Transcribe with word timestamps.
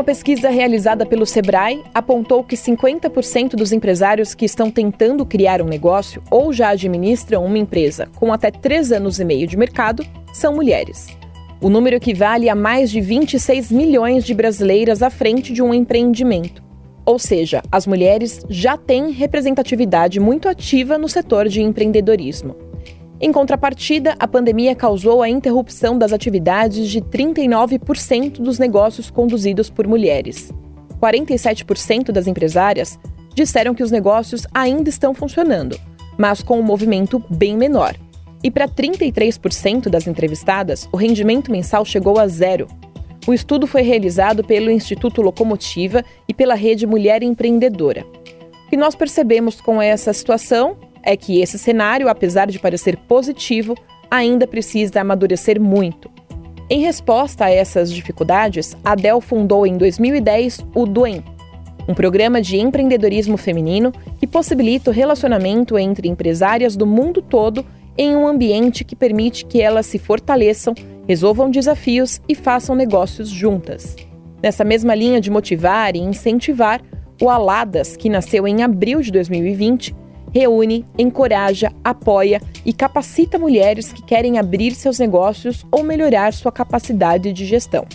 Uma 0.00 0.04
pesquisa 0.04 0.48
realizada 0.48 1.04
pelo 1.04 1.26
Sebrae 1.26 1.84
apontou 1.92 2.42
que 2.42 2.56
50% 2.56 3.50
dos 3.50 3.70
empresários 3.70 4.32
que 4.32 4.46
estão 4.46 4.70
tentando 4.70 5.26
criar 5.26 5.60
um 5.60 5.66
negócio 5.66 6.22
ou 6.30 6.54
já 6.54 6.70
administram 6.70 7.44
uma 7.44 7.58
empresa 7.58 8.08
com 8.16 8.32
até 8.32 8.50
três 8.50 8.92
anos 8.92 9.20
e 9.20 9.24
meio 9.26 9.46
de 9.46 9.58
mercado 9.58 10.02
são 10.32 10.54
mulheres. 10.54 11.08
O 11.60 11.68
número 11.68 11.96
equivale 11.96 12.48
a 12.48 12.54
mais 12.54 12.90
de 12.90 12.98
26 12.98 13.70
milhões 13.70 14.24
de 14.24 14.32
brasileiras 14.32 15.02
à 15.02 15.10
frente 15.10 15.52
de 15.52 15.62
um 15.62 15.74
empreendimento. 15.74 16.62
Ou 17.04 17.18
seja, 17.18 17.60
as 17.70 17.86
mulheres 17.86 18.42
já 18.48 18.78
têm 18.78 19.10
representatividade 19.10 20.18
muito 20.18 20.48
ativa 20.48 20.96
no 20.96 21.10
setor 21.10 21.46
de 21.46 21.60
empreendedorismo. 21.60 22.69
Em 23.22 23.30
contrapartida, 23.32 24.14
a 24.18 24.26
pandemia 24.26 24.74
causou 24.74 25.20
a 25.20 25.28
interrupção 25.28 25.98
das 25.98 26.10
atividades 26.10 26.88
de 26.88 27.02
39% 27.02 28.40
dos 28.40 28.58
negócios 28.58 29.10
conduzidos 29.10 29.68
por 29.68 29.86
mulheres. 29.86 30.50
47% 30.98 32.12
das 32.12 32.26
empresárias 32.26 32.98
disseram 33.34 33.74
que 33.74 33.82
os 33.82 33.90
negócios 33.90 34.46
ainda 34.54 34.88
estão 34.88 35.12
funcionando, 35.12 35.78
mas 36.16 36.42
com 36.42 36.58
um 36.58 36.62
movimento 36.62 37.22
bem 37.28 37.58
menor. 37.58 37.94
E 38.42 38.50
para 38.50 38.66
33% 38.66 39.90
das 39.90 40.06
entrevistadas, 40.06 40.88
o 40.90 40.96
rendimento 40.96 41.52
mensal 41.52 41.84
chegou 41.84 42.18
a 42.18 42.26
zero. 42.26 42.68
O 43.26 43.34
estudo 43.34 43.66
foi 43.66 43.82
realizado 43.82 44.42
pelo 44.42 44.70
Instituto 44.70 45.20
Locomotiva 45.20 46.02
e 46.26 46.32
pela 46.32 46.54
Rede 46.54 46.86
Mulher 46.86 47.22
Empreendedora. 47.22 48.06
O 48.64 48.70
que 48.70 48.78
nós 48.78 48.94
percebemos 48.94 49.60
com 49.60 49.80
essa 49.82 50.10
situação 50.14 50.78
é 51.02 51.16
que 51.16 51.40
esse 51.40 51.58
cenário, 51.58 52.08
apesar 52.08 52.46
de 52.46 52.58
parecer 52.58 52.96
positivo, 52.96 53.74
ainda 54.10 54.46
precisa 54.46 55.00
amadurecer 55.00 55.60
muito. 55.60 56.10
Em 56.68 56.80
resposta 56.80 57.46
a 57.46 57.50
essas 57.50 57.92
dificuldades, 57.92 58.76
a 58.84 58.94
Dell 58.94 59.20
fundou 59.20 59.66
em 59.66 59.76
2010 59.76 60.66
o 60.74 60.86
Duen, 60.86 61.24
um 61.88 61.94
programa 61.94 62.40
de 62.40 62.56
empreendedorismo 62.58 63.36
feminino 63.36 63.92
que 64.18 64.26
possibilita 64.26 64.90
o 64.90 64.94
relacionamento 64.94 65.76
entre 65.76 66.08
empresárias 66.08 66.76
do 66.76 66.86
mundo 66.86 67.20
todo 67.20 67.64
em 67.98 68.14
um 68.14 68.26
ambiente 68.26 68.84
que 68.84 68.94
permite 68.94 69.44
que 69.44 69.60
elas 69.60 69.86
se 69.86 69.98
fortaleçam, 69.98 70.74
resolvam 71.08 71.50
desafios 71.50 72.20
e 72.28 72.34
façam 72.34 72.76
negócios 72.76 73.28
juntas. 73.28 73.96
Nessa 74.42 74.64
mesma 74.64 74.94
linha 74.94 75.20
de 75.20 75.30
motivar 75.30 75.96
e 75.96 75.98
incentivar, 75.98 76.80
o 77.20 77.28
Aladas, 77.28 77.96
que 77.96 78.08
nasceu 78.08 78.48
em 78.48 78.62
abril 78.62 79.00
de 79.00 79.10
2020, 79.10 79.94
reúne, 80.32 80.84
encoraja, 80.98 81.72
apoia 81.82 82.40
e 82.64 82.72
capacita 82.72 83.38
mulheres 83.38 83.92
que 83.92 84.02
querem 84.02 84.38
abrir 84.38 84.74
seus 84.74 84.98
negócios 84.98 85.64
ou 85.70 85.82
melhorar 85.82 86.32
sua 86.32 86.52
capacidade 86.52 87.32
de 87.32 87.44
gestão. 87.44 87.86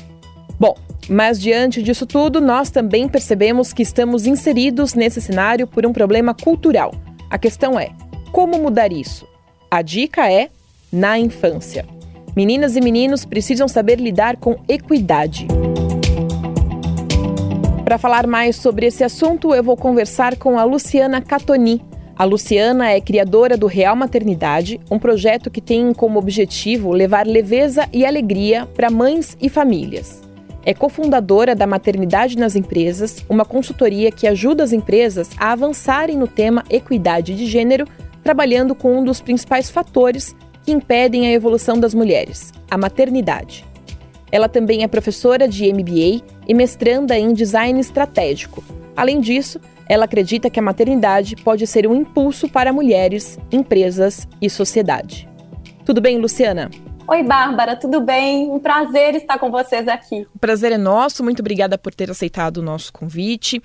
Bom, 0.59 0.75
mas 1.09 1.39
diante 1.39 1.83
disso 1.83 2.05
tudo, 2.05 2.41
nós 2.41 2.69
também 2.69 3.07
percebemos 3.07 3.73
que 3.73 3.83
estamos 3.83 4.25
inseridos 4.25 4.93
nesse 4.93 5.21
cenário 5.21 5.67
por 5.67 5.85
um 5.85 5.93
problema 5.93 6.33
cultural. 6.33 6.93
A 7.29 7.37
questão 7.37 7.79
é: 7.79 7.91
como 8.31 8.57
mudar 8.57 8.91
isso? 8.91 9.27
A 9.69 9.81
dica 9.81 10.31
é 10.31 10.49
na 10.91 11.19
infância. 11.19 11.85
Meninas 12.35 12.75
e 12.75 12.81
meninos 12.81 13.23
precisam 13.23 13.67
saber 13.67 13.99
lidar 13.99 14.37
com 14.37 14.57
equidade. 14.67 15.47
Para 17.83 17.97
falar 17.97 18.25
mais 18.25 18.55
sobre 18.55 18.87
esse 18.87 19.03
assunto, 19.03 19.53
eu 19.53 19.63
vou 19.63 19.77
conversar 19.77 20.35
com 20.37 20.57
a 20.57 20.63
Luciana 20.63 21.21
Catoni, 21.21 21.81
a 22.17 22.23
Luciana 22.23 22.91
é 22.91 23.01
criadora 23.01 23.57
do 23.57 23.67
Real 23.67 23.93
Maternidade, 23.93 24.79
um 24.89 24.97
projeto 24.97 25.51
que 25.51 25.59
tem 25.59 25.93
como 25.93 26.17
objetivo 26.17 26.93
levar 26.93 27.27
leveza 27.27 27.89
e 27.91 28.05
alegria 28.05 28.65
para 28.65 28.89
mães 28.89 29.35
e 29.41 29.49
famílias. 29.49 30.21
É 30.63 30.73
cofundadora 30.73 31.53
da 31.53 31.67
Maternidade 31.67 32.37
nas 32.37 32.55
Empresas, 32.55 33.23
uma 33.27 33.43
consultoria 33.43 34.11
que 34.11 34.27
ajuda 34.27 34.63
as 34.63 34.71
empresas 34.71 35.29
a 35.37 35.51
avançarem 35.51 36.17
no 36.17 36.27
tema 36.27 36.63
equidade 36.69 37.35
de 37.35 37.45
gênero, 37.45 37.85
trabalhando 38.23 38.73
com 38.73 38.97
um 38.97 39.03
dos 39.03 39.19
principais 39.19 39.69
fatores 39.69 40.33
que 40.63 40.71
impedem 40.71 41.27
a 41.27 41.31
evolução 41.31 41.77
das 41.77 41.93
mulheres, 41.93 42.53
a 42.71 42.77
maternidade. 42.77 43.65
Ela 44.31 44.47
também 44.47 44.83
é 44.83 44.87
professora 44.87 45.49
de 45.49 45.71
MBA 45.71 46.23
e 46.47 46.53
mestranda 46.53 47.19
em 47.19 47.33
design 47.33 47.79
estratégico. 47.79 48.63
Além 48.95 49.19
disso, 49.19 49.59
ela 49.87 50.05
acredita 50.05 50.49
que 50.49 50.59
a 50.59 50.63
maternidade 50.63 51.35
pode 51.37 51.65
ser 51.67 51.87
um 51.87 51.95
impulso 51.95 52.49
para 52.49 52.73
mulheres, 52.73 53.37
empresas 53.51 54.27
e 54.41 54.49
sociedade. 54.49 55.27
Tudo 55.85 56.01
bem, 56.01 56.17
Luciana? 56.17 56.69
Oi, 57.07 57.21
Bárbara, 57.21 57.75
tudo 57.75 58.01
bem? 58.01 58.49
Um 58.49 58.57
prazer 58.57 59.13
estar 59.13 59.37
com 59.37 59.51
vocês 59.51 59.87
aqui. 59.87 60.25
O 60.33 60.39
prazer 60.39 60.71
é 60.71 60.77
nosso, 60.77 61.23
muito 61.23 61.39
obrigada 61.39 61.77
por 61.77 61.93
ter 61.93 62.09
aceitado 62.09 62.57
o 62.57 62.63
nosso 62.63 62.91
convite. 62.91 63.61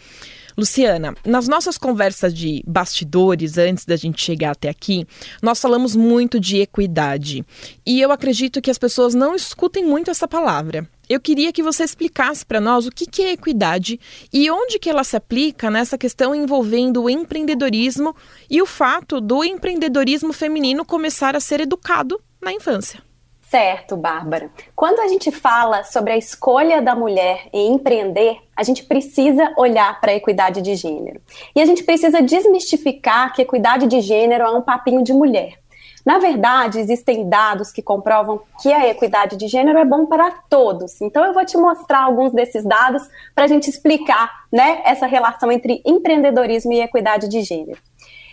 Luciana, 0.59 1.15
nas 1.25 1.49
nossas 1.49 1.79
conversas 1.79 2.35
de 2.35 2.63
bastidores, 2.67 3.57
antes 3.57 3.87
da 3.87 3.97
gente 3.97 4.23
chegar 4.23 4.51
até 4.51 4.69
aqui, 4.69 5.07
nós 5.41 5.59
falamos 5.59 5.97
muito 5.97 6.39
de 6.39 6.59
equidade. 6.59 7.43
E 7.87 7.99
eu 7.99 8.13
acredito 8.13 8.61
que 8.61 8.71
as 8.71 8.77
pessoas 8.77 9.15
não 9.15 9.35
escutem 9.35 9.87
muito 9.87 10.11
essa 10.11 10.29
palavra. 10.29 10.87
Eu 11.11 11.21
queria 11.21 11.53
que 11.53 11.61
você 11.61 11.83
explicasse 11.83 12.47
para 12.47 12.61
nós 12.61 12.87
o 12.87 12.93
que 12.93 13.21
é 13.25 13.33
equidade 13.33 13.99
e 14.33 14.49
onde 14.49 14.79
que 14.79 14.89
ela 14.89 15.03
se 15.03 15.17
aplica 15.17 15.69
nessa 15.69 15.99
questão 15.99 16.33
envolvendo 16.33 17.03
o 17.03 17.11
empreendedorismo 17.11 18.15
e 18.49 18.63
o 18.63 18.67
fato 18.67 19.21
do 19.21 19.43
empreendedorismo 19.43 20.33
feminino 20.33 20.85
começar 20.85 21.35
a 21.35 21.41
ser 21.41 21.63
educado 21.63 22.23
na 22.41 22.53
infância. 22.53 23.03
Certo, 23.43 23.97
Bárbara. 23.97 24.53
Quando 24.77 25.01
a 25.01 25.09
gente 25.09 25.33
fala 25.33 25.83
sobre 25.83 26.13
a 26.13 26.17
escolha 26.17 26.81
da 26.81 26.95
mulher 26.95 27.49
em 27.53 27.73
empreender, 27.73 28.37
a 28.55 28.63
gente 28.63 28.85
precisa 28.85 29.53
olhar 29.59 30.01
para 30.01 30.13
a 30.13 30.15
equidade 30.15 30.63
de 30.63 30.77
gênero. 30.77 31.21
E 31.57 31.61
a 31.61 31.67
gente 31.67 31.83
precisa 31.83 32.23
desmistificar 32.23 33.35
que 33.35 33.43
equidade 33.43 33.89
de 33.89 34.01
gênero 34.01 34.45
é 34.45 34.51
um 34.53 34.63
papinho 34.63 35.03
de 35.03 35.13
mulher. 35.13 35.60
Na 36.05 36.19
verdade, 36.19 36.79
existem 36.79 37.29
dados 37.29 37.71
que 37.71 37.83
comprovam 37.83 38.41
que 38.63 38.73
a 38.73 38.89
equidade 38.89 39.37
de 39.37 39.49
gênero 39.49 39.79
é 39.79 39.85
bom 39.85 40.07
para 40.07 40.31
todos. 40.49 41.01
Então, 41.01 41.25
eu 41.25 41.35
vou 41.35 41.45
te 41.45 41.57
mostrar 41.57 42.05
alguns 42.05 42.33
desses 42.33 42.65
dados 42.65 43.03
para 43.35 43.45
a 43.45 43.49
gente 43.49 43.69
explicar 43.69 44.45
né, 44.51 44.83
essa 44.85 45.07
relação 45.07 45.53
entre 45.53 45.83
empreendedorismo 45.85 46.73
e 46.73 46.81
equidade 46.81 47.29
de 47.29 47.43
gênero. 47.43 47.79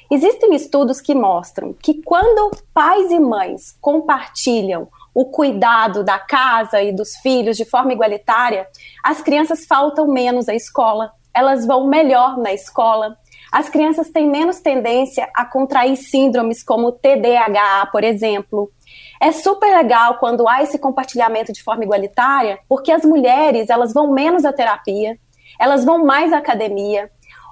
Existem 0.09 0.55
estudos 0.55 1.01
que 1.01 1.13
mostram 1.13 1.73
que 1.73 2.01
quando 2.01 2.51
pais 2.73 3.11
e 3.11 3.19
mães 3.19 3.77
compartilham 3.81 4.87
o 5.13 5.25
cuidado 5.25 6.03
da 6.03 6.17
casa 6.17 6.81
e 6.81 6.93
dos 6.93 7.15
filhos 7.17 7.57
de 7.57 7.65
forma 7.65 7.91
igualitária, 7.91 8.67
as 9.03 9.21
crianças 9.21 9.65
faltam 9.65 10.07
menos 10.07 10.47
à 10.47 10.55
escola, 10.55 11.11
elas 11.33 11.65
vão 11.65 11.87
melhor 11.87 12.37
na 12.37 12.53
escola, 12.53 13.17
as 13.51 13.69
crianças 13.69 14.09
têm 14.09 14.29
menos 14.29 14.59
tendência 14.59 15.29
a 15.33 15.45
contrair 15.45 15.95
síndromes 15.95 16.63
como 16.63 16.91
TDAH, 16.91 17.89
por 17.91 18.03
exemplo. 18.03 18.71
É 19.19 19.31
super 19.31 19.75
legal 19.75 20.17
quando 20.19 20.47
há 20.47 20.61
esse 20.61 20.77
compartilhamento 20.77 21.51
de 21.51 21.63
forma 21.63 21.83
igualitária, 21.83 22.59
porque 22.67 22.91
as 22.91 23.03
mulheres, 23.03 23.69
elas 23.69 23.93
vão 23.93 24.11
menos 24.11 24.45
à 24.45 24.53
terapia, 24.53 25.17
elas 25.59 25.83
vão 25.83 26.05
mais 26.05 26.31
à 26.33 26.37
academia, 26.37 27.09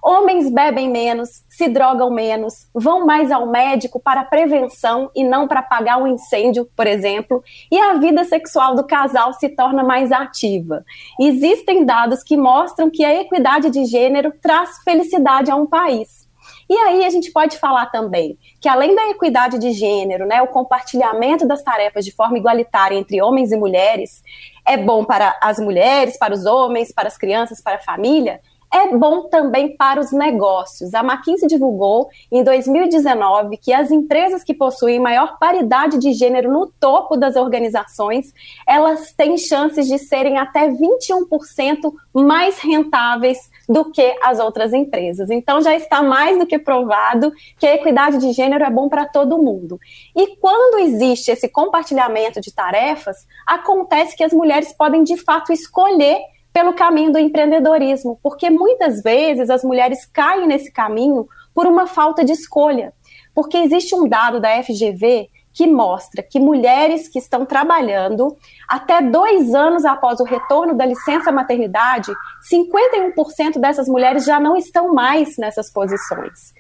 Homens 0.07 0.51
bebem 0.51 0.87
menos, 0.87 1.43
se 1.49 1.67
drogam 1.67 2.11
menos, 2.11 2.67
vão 2.71 3.07
mais 3.07 3.31
ao 3.31 3.47
médico 3.47 3.99
para 3.99 4.23
prevenção 4.23 5.09
e 5.15 5.23
não 5.23 5.47
para 5.47 5.61
apagar 5.61 5.99
um 5.99 6.05
incêndio, 6.05 6.69
por 6.75 6.85
exemplo, 6.85 7.43
e 7.71 7.79
a 7.79 7.95
vida 7.95 8.23
sexual 8.23 8.75
do 8.75 8.85
casal 8.85 9.33
se 9.33 9.49
torna 9.49 9.83
mais 9.83 10.11
ativa. 10.11 10.85
Existem 11.19 11.83
dados 11.83 12.21
que 12.21 12.37
mostram 12.37 12.87
que 12.91 13.03
a 13.03 13.19
equidade 13.19 13.71
de 13.71 13.83
gênero 13.85 14.31
traz 14.39 14.77
felicidade 14.83 15.49
a 15.49 15.55
um 15.55 15.65
país. 15.65 16.29
E 16.69 16.77
aí 16.77 17.03
a 17.03 17.09
gente 17.09 17.31
pode 17.31 17.57
falar 17.57 17.87
também 17.87 18.37
que 18.61 18.69
além 18.69 18.95
da 18.95 19.09
equidade 19.09 19.57
de 19.57 19.71
gênero, 19.71 20.27
né, 20.27 20.39
o 20.39 20.47
compartilhamento 20.47 21.47
das 21.47 21.63
tarefas 21.63 22.05
de 22.05 22.11
forma 22.11 22.37
igualitária 22.37 22.95
entre 22.95 23.23
homens 23.23 23.51
e 23.51 23.57
mulheres 23.57 24.21
é 24.67 24.77
bom 24.77 25.03
para 25.03 25.35
as 25.41 25.57
mulheres, 25.57 26.15
para 26.15 26.33
os 26.35 26.45
homens, 26.45 26.91
para 26.93 27.07
as 27.07 27.17
crianças, 27.17 27.59
para 27.59 27.77
a 27.77 27.83
família, 27.83 28.39
é 28.73 28.95
bom 28.95 29.29
também 29.29 29.75
para 29.75 29.99
os 29.99 30.11
negócios. 30.11 30.93
A 30.93 30.99
McKinsey 30.99 31.47
divulgou 31.47 32.09
em 32.31 32.43
2019 32.43 33.57
que 33.57 33.73
as 33.73 33.91
empresas 33.91 34.43
que 34.43 34.53
possuem 34.53 34.99
maior 34.99 35.37
paridade 35.39 35.97
de 35.97 36.13
gênero 36.13 36.51
no 36.51 36.67
topo 36.67 37.15
das 37.15 37.35
organizações, 37.35 38.33
elas 38.67 39.13
têm 39.13 39.37
chances 39.37 39.87
de 39.87 39.97
serem 39.97 40.37
até 40.37 40.69
21% 40.69 41.93
mais 42.13 42.59
rentáveis 42.59 43.49
do 43.67 43.91
que 43.91 44.15
as 44.21 44.39
outras 44.39 44.73
empresas. 44.73 45.29
Então 45.29 45.61
já 45.61 45.75
está 45.75 46.01
mais 46.03 46.37
do 46.37 46.45
que 46.45 46.59
provado 46.59 47.31
que 47.57 47.65
a 47.65 47.75
equidade 47.75 48.17
de 48.17 48.31
gênero 48.31 48.63
é 48.63 48.69
bom 48.69 48.89
para 48.89 49.05
todo 49.05 49.41
mundo. 49.41 49.79
E 50.15 50.35
quando 50.37 50.79
existe 50.79 51.31
esse 51.31 51.47
compartilhamento 51.47 52.41
de 52.41 52.53
tarefas, 52.53 53.25
acontece 53.45 54.15
que 54.15 54.23
as 54.23 54.33
mulheres 54.33 54.73
podem 54.73 55.03
de 55.03 55.17
fato 55.17 55.51
escolher 55.51 56.19
pelo 56.55 56.71
caminho 56.71 57.11
do 57.11 57.19
empreendedorismo, 57.19 58.17
porque 58.23 58.49
muitas 58.49 59.03
vezes 59.03 59.49
as 59.49 59.61
mulheres 59.61 60.05
caem 60.05 60.47
nesse 60.47 60.71
caminho 60.71 61.27
por 61.53 61.67
uma 61.67 61.85
falta 61.85 62.23
de 62.23 62.31
escolha. 62.31 62.93
Porque 63.33 63.57
existe 63.57 63.93
um 63.93 64.07
dado 64.07 64.39
da 64.39 64.63
FGV 64.63 65.27
que 65.53 65.67
mostra 65.67 66.23
que 66.23 66.39
mulheres 66.39 67.09
que 67.09 67.19
estão 67.19 67.45
trabalhando 67.45 68.37
até 68.69 69.01
dois 69.01 69.53
anos 69.53 69.83
após 69.83 70.21
o 70.21 70.23
retorno 70.23 70.73
da 70.73 70.85
licença 70.85 71.29
maternidade, 71.29 72.13
51% 72.49 73.59
dessas 73.59 73.89
mulheres 73.89 74.23
já 74.23 74.39
não 74.39 74.55
estão 74.55 74.93
mais 74.93 75.37
nessas 75.37 75.69
posições. 75.69 76.53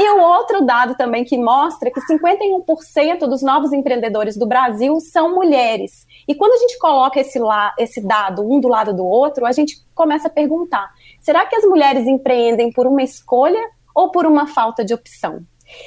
E 0.00 0.10
o 0.10 0.20
outro 0.20 0.64
dado 0.64 0.94
também 0.94 1.24
que 1.24 1.36
mostra 1.36 1.90
que 1.90 2.00
51% 2.00 3.26
dos 3.26 3.42
novos 3.42 3.72
empreendedores 3.72 4.36
do 4.36 4.46
Brasil 4.46 5.00
são 5.00 5.34
mulheres. 5.34 6.06
E 6.28 6.36
quando 6.36 6.52
a 6.52 6.58
gente 6.58 6.78
coloca 6.78 7.18
esse, 7.18 7.36
lá, 7.40 7.74
esse 7.76 8.00
dado 8.00 8.48
um 8.48 8.60
do 8.60 8.68
lado 8.68 8.94
do 8.94 9.04
outro, 9.04 9.44
a 9.44 9.50
gente 9.50 9.74
começa 9.96 10.28
a 10.28 10.30
perguntar: 10.30 10.88
será 11.20 11.44
que 11.46 11.56
as 11.56 11.64
mulheres 11.64 12.06
empreendem 12.06 12.70
por 12.70 12.86
uma 12.86 13.02
escolha 13.02 13.60
ou 13.92 14.12
por 14.12 14.24
uma 14.24 14.46
falta 14.46 14.84
de 14.84 14.94
opção? 14.94 15.40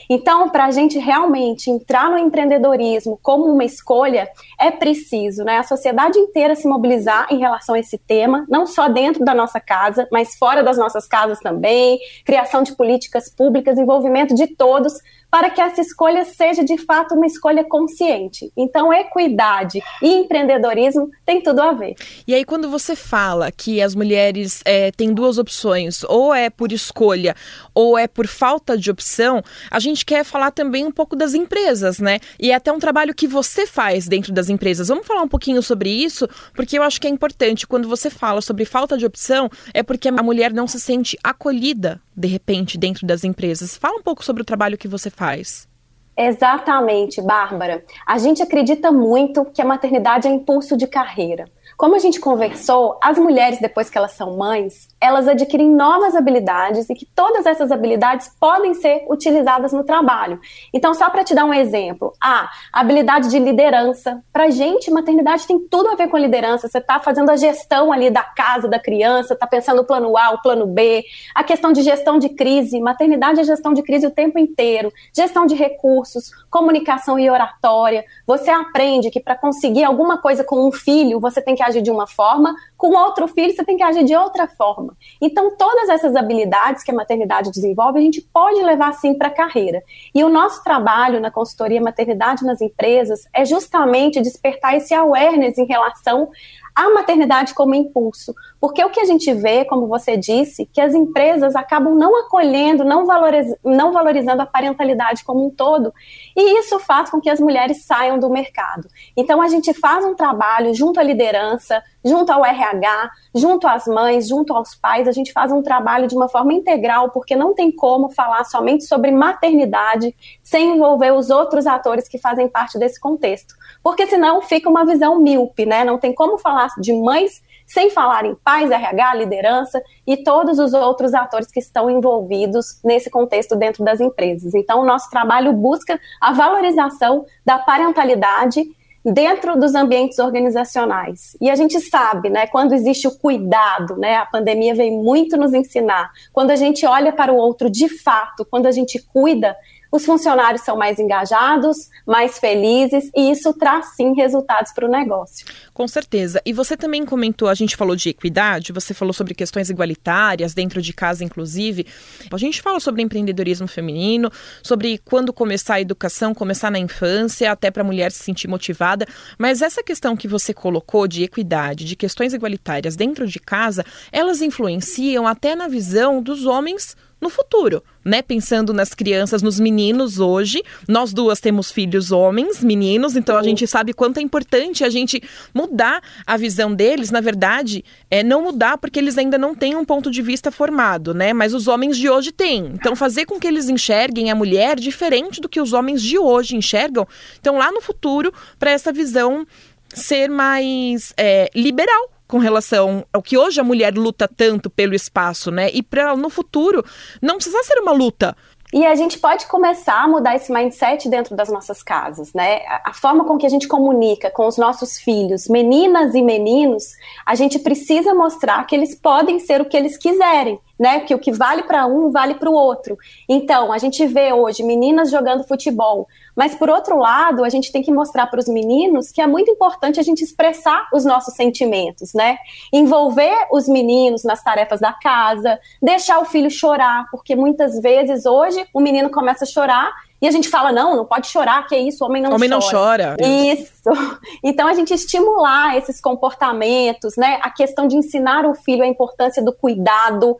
Então, 0.10 0.50
para 0.50 0.66
a 0.66 0.72
gente 0.72 0.98
realmente 1.00 1.70
entrar 1.70 2.10
no 2.10 2.18
empreendedorismo 2.18 3.20
como 3.22 3.46
uma 3.46 3.64
escolha, 3.64 4.30
é 4.60 4.72
preciso 4.72 5.44
né, 5.44 5.58
a 5.58 5.64
sociedade 5.64 6.20
inteira 6.20 6.56
se 6.56 6.68
mobilizar 6.68 7.28
em 7.30 7.40
relação 7.40 7.76
a 7.76 7.80
esse 7.80 7.98
tema, 7.98 8.46
não 8.50 8.66
só 8.66 8.88
dentro 8.88 9.24
da 9.24 9.34
nossa 9.34 9.60
casa, 9.60 10.08
mas 10.12 10.36
fora 10.36 10.64
das 10.64 10.78
nossas 10.78 11.08
casas 11.08 11.40
também, 11.40 12.00
criação 12.26 12.64
de 12.64 12.76
políticas 12.76 13.30
públicas, 13.30 13.78
envolvimento 13.78 14.34
de 14.36 14.48
todos 14.48 14.94
para 15.32 15.50
que 15.50 15.62
essa 15.62 15.80
escolha 15.80 16.26
seja 16.26 16.62
de 16.62 16.78
fato 16.78 17.16
uma 17.16 17.26
escolha 17.26 17.64
consciente. 17.64 18.52
Então, 18.56 18.94
equidade 18.94 19.82
e 20.02 20.14
empreendedorismo 20.16 21.10
tem 21.26 21.42
tudo 21.42 21.62
a 21.62 21.72
ver. 21.72 21.96
E 22.28 22.36
aí, 22.36 22.44
quando 22.44 22.70
você 22.70 22.98
fala 22.98 23.50
que 23.50 23.82
as 23.82 23.96
mulheres 23.96 24.62
é, 24.66 24.92
têm 24.92 25.14
duas 25.14 25.38
opções, 25.38 26.04
ou 26.04 26.34
é 26.34 26.50
por 26.50 26.74
escolha, 26.74 27.34
ou 27.74 27.98
é 27.98 28.08
por 28.08 28.28
falta 28.28 28.78
de 28.78 28.92
opção, 28.92 29.42
a 29.72 29.80
gente 29.80 30.06
quer 30.06 30.26
falar 30.26 30.52
também 30.52 30.86
um 30.86 30.92
pouco 30.92 31.16
das 31.16 31.34
empresas, 31.34 31.98
né? 32.00 32.20
E 32.38 32.52
é 32.52 32.56
até 32.56 32.72
um 32.72 32.80
trabalho 32.80 33.16
que 33.16 33.28
você 33.28 33.66
faz 33.66 34.08
dentro 34.08 34.34
das 34.34 34.50
empresas. 34.50 34.90
Vamos 34.90 35.08
falar 35.08 35.22
um 35.22 35.28
pouquinho 35.28 35.64
sobre 35.64 35.90
isso, 35.90 36.28
porque 36.54 36.78
eu 36.78 36.84
acho 36.84 37.00
que 37.00 37.08
é 37.08 37.10
importante. 37.10 37.66
Quando 37.66 37.88
você 37.88 38.10
fala 38.10 38.42
sobre 38.42 38.66
falta 38.66 38.98
de 38.98 39.06
opção, 39.06 39.50
é 39.74 39.82
porque 39.82 40.10
a 40.10 40.24
mulher 40.24 40.54
não 40.54 40.68
se 40.68 40.80
sente 40.80 41.18
acolhida 41.24 42.02
de 42.16 42.28
repente, 42.28 42.78
dentro 42.78 43.08
das 43.08 43.24
empresas. 43.24 43.78
Fala 43.78 43.98
um 43.98 44.04
pouco 44.04 44.24
sobre 44.24 44.42
o 44.42 44.46
trabalho 44.46 44.78
que 44.78 44.88
você 44.88 45.10
faz. 45.10 45.68
Exatamente, 46.18 47.22
Bárbara. 47.22 47.84
A 48.06 48.18
gente 48.18 48.44
acredita 48.44 48.92
muito 48.92 49.46
que 49.46 49.62
a 49.62 49.66
maternidade 49.66 50.28
é 50.28 50.32
impulso 50.32 50.76
de 50.76 50.86
carreira. 50.86 51.46
Como 51.78 51.96
a 51.96 52.00
gente 52.00 52.20
conversou, 52.20 52.98
as 53.02 53.18
mulheres, 53.18 53.60
depois 53.60 53.90
que 53.90 53.98
elas 53.98 54.12
são 54.12 54.38
mães, 54.38 54.88
elas 55.00 55.28
adquirem 55.28 55.70
novas 55.70 56.16
habilidades 56.16 56.90
e 56.90 56.94
que 56.94 57.06
todas 57.06 57.46
essas 57.46 57.72
habilidades 57.72 58.30
podem 58.40 58.74
ser 58.74 59.06
utilizadas 59.10 59.74
no 59.74 59.84
trabalho. 59.84 60.40
Então, 60.74 60.94
só 60.94 61.10
para 61.10 61.24
te 61.24 61.34
dar 61.34 61.46
um 61.46 61.54
exemplo, 61.54 62.14
a 62.22 62.50
habilidade 62.72 63.30
de 63.30 63.40
liderança. 63.40 64.24
Para 64.32 64.50
gente, 64.50 64.92
maternidade 64.92 65.48
tem 65.48 65.60
tudo 65.60 65.90
a 65.90 65.96
ver 65.96 66.08
com 66.10 66.18
liderança. 66.18 66.68
Você 66.68 66.78
está 66.78 67.00
fazendo 67.00 67.32
a 67.32 67.36
gestão 67.36 67.92
ali 67.92 68.10
da 68.10 68.24
casa 68.24 68.68
da 68.68 68.80
criança, 68.80 69.34
está 69.34 69.48
pensando 69.48 69.82
o 69.82 69.86
plano 69.86 70.16
A, 70.18 70.32
o 70.32 70.42
plano 70.42 70.68
B, 70.68 71.04
a 71.34 71.44
questão 71.44 71.72
de 71.72 71.82
gestão 71.82 72.20
de 72.20 72.30
crise. 72.30 72.80
Maternidade 72.80 73.40
é 73.40 73.44
gestão 73.44 73.74
de 73.74 73.82
crise 73.82 74.06
o 74.06 74.12
tempo 74.12 74.38
inteiro, 74.38 74.92
gestão 75.16 75.46
de 75.46 75.56
recursos, 75.56 76.32
comunicação 76.50 77.18
e 77.18 77.30
oratória. 77.30 78.06
Você 78.28 78.50
aprende 78.50 79.10
que 79.10 79.20
para 79.20 79.36
conseguir 79.36 79.84
alguma 79.84 80.18
coisa 80.18 80.44
com 80.44 80.68
um 80.68 80.72
filho, 80.72 81.20
você 81.20 81.42
tem 81.42 81.56
que 81.56 81.61
agir 81.62 81.82
de 81.82 81.92
uma 81.92 82.08
forma, 82.08 82.56
com 82.78 82.96
outro 82.96 83.28
filho 83.28 83.54
você 83.54 83.64
tem 83.64 83.78
que 83.78 83.84
agir 83.84 84.04
de 84.04 84.16
outra 84.16 84.48
forma. 84.48 84.96
Então, 85.22 85.56
todas 85.56 85.90
essas 85.90 86.16
habilidades 86.16 86.84
que 86.84 86.92
a 86.92 86.94
maternidade 86.94 87.52
desenvolve, 87.52 88.00
a 88.00 88.02
gente 88.02 88.22
pode 88.22 88.62
levar 88.62 88.94
sim 88.94 89.14
para 89.14 89.28
a 89.28 89.32
carreira. 89.32 89.82
E 90.14 90.24
o 90.24 90.30
nosso 90.30 90.64
trabalho 90.64 91.20
na 91.20 91.32
consultoria 91.32 91.82
maternidade 91.82 92.46
nas 92.46 92.62
empresas 92.62 93.28
é 93.34 93.46
justamente 93.46 94.22
despertar 94.22 94.76
esse 94.76 94.94
awareness 94.94 95.58
em 95.58 95.66
relação 95.66 96.30
a 96.76 96.90
maternidade 96.90 97.54
como 97.54 97.76
impulso. 97.76 98.34
Porque 98.60 98.84
o 98.84 98.90
que 98.90 99.00
a 99.00 99.06
gente 99.06 99.34
vê, 99.34 99.66
como 99.66 99.88
você 99.88 100.16
disse, 100.16 100.66
que 100.66 100.80
as 100.80 100.94
empresas 100.94 101.56
acabam 101.56 101.96
não 101.96 102.26
acolhendo, 102.26 102.84
não, 102.84 103.06
valoriz 103.06 103.48
não 103.64 103.92
valorizando 103.92 104.42
a 104.42 104.46
parentalidade 104.46 105.24
como 105.24 105.46
um 105.46 105.50
todo, 105.50 105.94
e 106.36 106.60
isso 106.60 106.80
faz 106.80 107.10
com 107.10 107.20
que 107.20 107.30
as 107.30 107.40
mulheres 107.40 107.86
saiam 107.86 108.20
do 108.20 108.30
mercado. 108.30 108.88
Então 109.18 109.42
a 109.42 109.48
gente 109.48 109.74
faz 109.74 110.06
um 110.06 110.16
trabalho 110.16 110.74
junto 110.74 111.00
à 111.00 111.04
liderança, 111.04 111.82
junto 112.04 112.32
ao 112.32 112.44
RH, 112.44 113.12
junto 113.34 113.68
às 113.68 113.86
mães, 113.86 114.28
junto 114.28 114.54
aos 114.54 114.76
pais, 114.76 115.08
a 115.08 115.12
gente 115.12 115.32
faz 115.32 115.52
um 115.52 115.62
trabalho 115.62 116.08
de 116.08 116.16
uma 116.16 116.28
forma 116.28 116.54
integral, 116.54 117.10
porque 117.12 117.36
não 117.36 117.54
tem 117.54 117.72
como 117.72 118.10
falar 118.10 118.44
somente 118.44 118.86
sobre 118.86 119.12
maternidade 119.12 120.16
sem 120.44 120.76
envolver 120.76 121.12
os 121.12 121.30
outros 121.30 121.68
atores 121.68 122.08
que 122.08 122.18
fazem 122.18 122.48
parte 122.48 122.78
desse 122.78 123.00
contexto. 123.00 123.54
Porque 123.84 124.06
senão 124.08 124.42
fica 124.42 124.70
uma 124.70 124.86
visão 124.86 125.20
míope, 125.20 125.66
né? 125.66 125.84
Não 125.84 125.98
tem 125.98 126.14
como 126.14 126.38
falar 126.62 126.82
de 126.82 126.94
mães 126.94 127.42
sem 127.66 127.90
falar 127.90 128.26
em 128.26 128.36
pais, 128.36 128.70
RH, 128.70 129.16
liderança 129.16 129.82
e 130.06 130.18
todos 130.18 130.60
os 130.60 130.74
outros 130.74 131.14
atores 131.14 131.50
que 131.50 131.60
estão 131.60 131.90
envolvidos 131.90 132.82
nesse 132.84 133.10
contexto 133.10 133.56
dentro 133.56 133.84
das 133.84 134.02
empresas. 134.02 134.54
Então, 134.54 134.82
o 134.82 134.86
nosso 134.86 135.10
trabalho 135.10 135.54
busca 135.54 135.98
a 136.20 136.34
valorização 136.34 137.26
da 137.46 137.58
parentalidade 137.60 138.66
dentro 139.06 139.58
dos 139.58 139.74
ambientes 139.74 140.20
organizacionais. 140.20 141.38
E 141.40 141.50
a 141.50 141.56
gente 141.56 141.80
sabe, 141.80 142.30
né, 142.30 142.46
quando 142.46 142.74
existe 142.74 143.08
o 143.08 143.18
cuidado, 143.18 143.96
né, 143.96 144.16
a 144.16 144.26
pandemia 144.26 144.76
vem 144.76 144.92
muito 144.92 145.38
nos 145.38 145.54
ensinar, 145.54 146.12
quando 146.34 146.52
a 146.52 146.56
gente 146.56 146.86
olha 146.86 147.12
para 147.12 147.32
o 147.32 147.38
outro 147.38 147.70
de 147.70 147.88
fato, 147.88 148.46
quando 148.46 148.68
a 148.68 148.72
gente 148.72 149.00
cuida, 149.00 149.56
os 149.92 150.06
funcionários 150.06 150.64
são 150.64 150.78
mais 150.78 150.98
engajados, 151.00 151.90
mais 152.06 152.40
felizes 152.40 153.12
e 153.16 153.32
isso 153.32 153.54
traz 153.54 153.88
sim 153.96 154.14
resultados 154.14 154.72
para 154.72 154.88
o 154.88 154.90
negócio. 154.90 155.46
Com 155.74 155.88
certeza. 155.88 156.42
E 156.46 156.54
você 156.54 156.78
também 156.78 157.06
comentou, 157.06 157.50
a 157.50 157.54
gente 157.54 157.76
falou 157.76 157.96
de 157.96 158.10
equidade, 158.10 158.72
você 158.72 158.94
falou 158.94 159.14
sobre 159.14 159.36
questões 159.36 159.70
igualitárias 159.70 160.54
dentro 160.54 160.82
de 160.82 160.94
casa, 160.94 161.24
inclusive. 161.24 161.86
A 162.32 162.38
gente 162.38 162.62
fala 162.62 162.80
sobre 162.80 163.02
empreendedorismo 163.02 163.68
feminino, 163.68 164.32
sobre 164.64 164.98
quando 165.00 165.34
começar 165.34 165.76
a 165.76 165.82
educação, 165.82 166.34
começar 166.34 166.72
na 166.72 166.80
infância, 166.80 167.52
até 167.52 167.70
para 167.70 167.82
a 167.82 167.86
mulher 167.86 168.12
se 168.12 168.24
sentir 168.24 168.48
motivada. 168.48 169.06
Mas 169.38 169.62
essa 169.62 169.84
questão 169.84 170.16
que 170.16 170.28
você 170.28 170.54
colocou 170.54 171.08
de 171.08 171.24
equidade, 171.24 171.84
de 171.84 171.96
questões 171.96 172.34
igualitárias 172.34 172.96
dentro 172.96 173.28
de 173.28 173.40
casa, 173.40 173.84
elas 174.12 174.42
influenciam 174.42 175.28
até 175.28 175.56
na 175.56 175.68
visão 175.68 176.22
dos 176.22 176.46
homens 176.46 176.96
no 177.22 177.30
futuro, 177.30 177.84
né? 178.04 178.24
Pensando 178.24 178.74
nas 178.74 178.96
crianças, 178.96 179.44
nos 179.44 179.60
meninos 179.60 180.20
hoje. 180.20 180.64
Nós 180.88 181.14
duas 181.14 181.40
temos 181.40 181.72
filhos 181.72 182.12
homens, 182.12 182.64
meninos, 182.64 183.16
então 183.16 183.38
a 183.38 183.44
gente 183.44 183.68
sabe 183.68 183.94
quanto 183.94 184.18
é 184.18 184.22
importante 184.22 184.84
a 184.84 184.90
gente 184.90 185.22
mudar 185.54 186.02
a 186.26 186.36
visão 186.36 186.74
deles. 186.74 187.12
Na 187.12 187.22
verdade, 187.22 187.86
é 188.10 188.24
não 188.24 188.42
mudar 188.42 188.80
porque 188.80 189.00
eles 189.00 189.18
ainda 189.18 189.38
não 189.38 189.54
têm 189.54 189.76
um 189.76 189.86
ponto 189.86 190.10
de 190.10 190.22
vista 190.22 190.52
formado, 190.52 191.14
né? 191.14 191.32
Mas 191.32 191.54
os 191.54 191.68
homens 191.68 191.96
de 191.96 192.10
hoje 192.10 192.32
têm. 192.32 192.72
Então, 192.74 192.96
fazer 192.96 193.26
com 193.26 193.40
que 193.40 193.48
eles 193.48 193.70
enxerguem 193.70 194.32
a 194.32 194.36
mulher 194.36 194.80
diferente 194.80 195.40
do 195.40 195.48
que 195.48 195.62
os 195.62 195.74
homens 195.74 196.02
de 196.02 196.18
hoje 196.18 196.56
enxergam. 196.56 197.08
Então, 197.40 197.58
lá 197.58 197.72
no 197.72 197.82
futuro, 197.82 198.34
para 198.58 198.72
essa 198.72 198.92
visão 198.92 199.46
ser 199.94 200.30
mais 200.30 201.14
é, 201.18 201.50
liberal 201.54 202.10
com 202.32 202.38
relação 202.38 203.06
ao 203.12 203.22
que 203.22 203.38
hoje 203.38 203.60
a 203.60 203.64
mulher 203.64 203.94
luta 203.94 204.26
tanto 204.26 204.70
pelo 204.70 204.96
espaço, 204.96 205.52
né? 205.52 205.70
E 205.74 205.84
para 205.84 206.16
no 206.16 206.30
futuro 206.30 206.82
não 207.22 207.36
precisa 207.36 207.62
ser 207.64 207.78
uma 207.80 207.92
luta. 207.92 208.36
E 208.74 208.86
a 208.86 208.96
gente 208.96 209.20
pode 209.20 209.48
começar 209.48 210.02
a 210.02 210.08
mudar 210.08 210.34
esse 210.34 210.50
mindset 210.50 211.10
dentro 211.10 211.36
das 211.36 211.50
nossas 211.50 211.84
casas, 211.84 212.34
né? 212.34 212.62
A 212.86 212.94
forma 212.94 213.26
com 213.26 213.38
que 213.38 213.46
a 213.46 213.50
gente 213.50 213.68
comunica 213.68 214.32
com 214.32 214.48
os 214.48 214.58
nossos 214.58 214.98
filhos, 214.98 215.50
meninas 215.50 216.16
e 216.16 216.22
meninos, 216.22 216.94
a 217.26 217.36
gente 217.36 217.60
precisa 217.60 218.14
mostrar 218.14 218.66
que 218.66 218.74
eles 218.74 218.96
podem 218.96 219.40
ser 219.40 219.60
o 219.60 219.66
que 219.66 219.76
eles 219.76 219.98
quiserem 219.98 220.58
né? 220.82 221.02
Que 221.02 221.14
o 221.14 221.20
que 221.20 221.32
vale 221.32 221.62
para 221.62 221.86
um 221.86 222.10
vale 222.10 222.34
para 222.34 222.50
o 222.50 222.54
outro. 222.54 222.98
Então, 223.30 223.72
a 223.72 223.78
gente 223.78 224.04
vê 224.08 224.34
hoje 224.34 224.64
meninas 224.64 225.12
jogando 225.12 225.44
futebol, 225.44 226.08
mas 226.36 226.56
por 226.56 226.70
outro 226.70 226.98
lado, 226.98 227.44
a 227.44 227.50
gente 227.50 227.72
tem 227.72 227.82
que 227.82 227.92
mostrar 227.92 228.28
para 228.28 228.40
os 228.40 228.48
meninos 228.48 229.12
que 229.12 229.22
é 229.22 229.28
muito 229.28 229.52
importante 229.52 230.00
a 230.00 230.04
gente 230.04 230.24
expressar 230.24 230.88
os 230.94 231.06
nossos 231.06 231.34
sentimentos, 231.36 232.14
né? 232.14 232.38
Envolver 232.72 233.48
os 233.52 233.68
meninos 233.68 234.24
nas 234.24 234.44
tarefas 234.44 234.80
da 234.80 234.94
casa, 234.94 235.60
deixar 235.82 236.20
o 236.20 236.26
filho 236.26 236.50
chorar, 236.50 237.06
porque 237.12 237.36
muitas 237.36 237.80
vezes 237.80 238.26
hoje 238.26 238.66
o 238.74 238.80
menino 238.80 239.10
começa 239.10 239.44
a 239.44 239.48
chorar 239.48 239.92
e 240.22 240.28
a 240.28 240.32
gente 240.32 240.50
fala, 240.50 240.72
não, 240.72 240.96
não 240.96 241.06
pode 241.06 241.28
chorar, 241.28 241.66
que 241.66 241.74
é 241.74 241.80
isso, 241.80 242.06
homem 242.06 242.22
não 242.22 242.32
homem 242.32 242.48
chora. 242.48 242.60
Homem 242.60 242.70
não 242.70 242.70
chora. 242.70 243.18
Isso. 243.20 243.82
Então 244.44 244.68
a 244.68 244.74
gente 244.74 244.94
estimular 244.94 245.78
esses 245.78 246.00
comportamentos, 246.00 247.16
né? 247.16 247.40
A 247.42 247.50
questão 247.50 247.88
de 247.88 247.96
ensinar 247.96 248.46
o 248.46 248.54
filho 248.54 248.84
a 248.84 248.88
importância 248.88 249.44
do 249.44 249.54
cuidado 249.54 250.38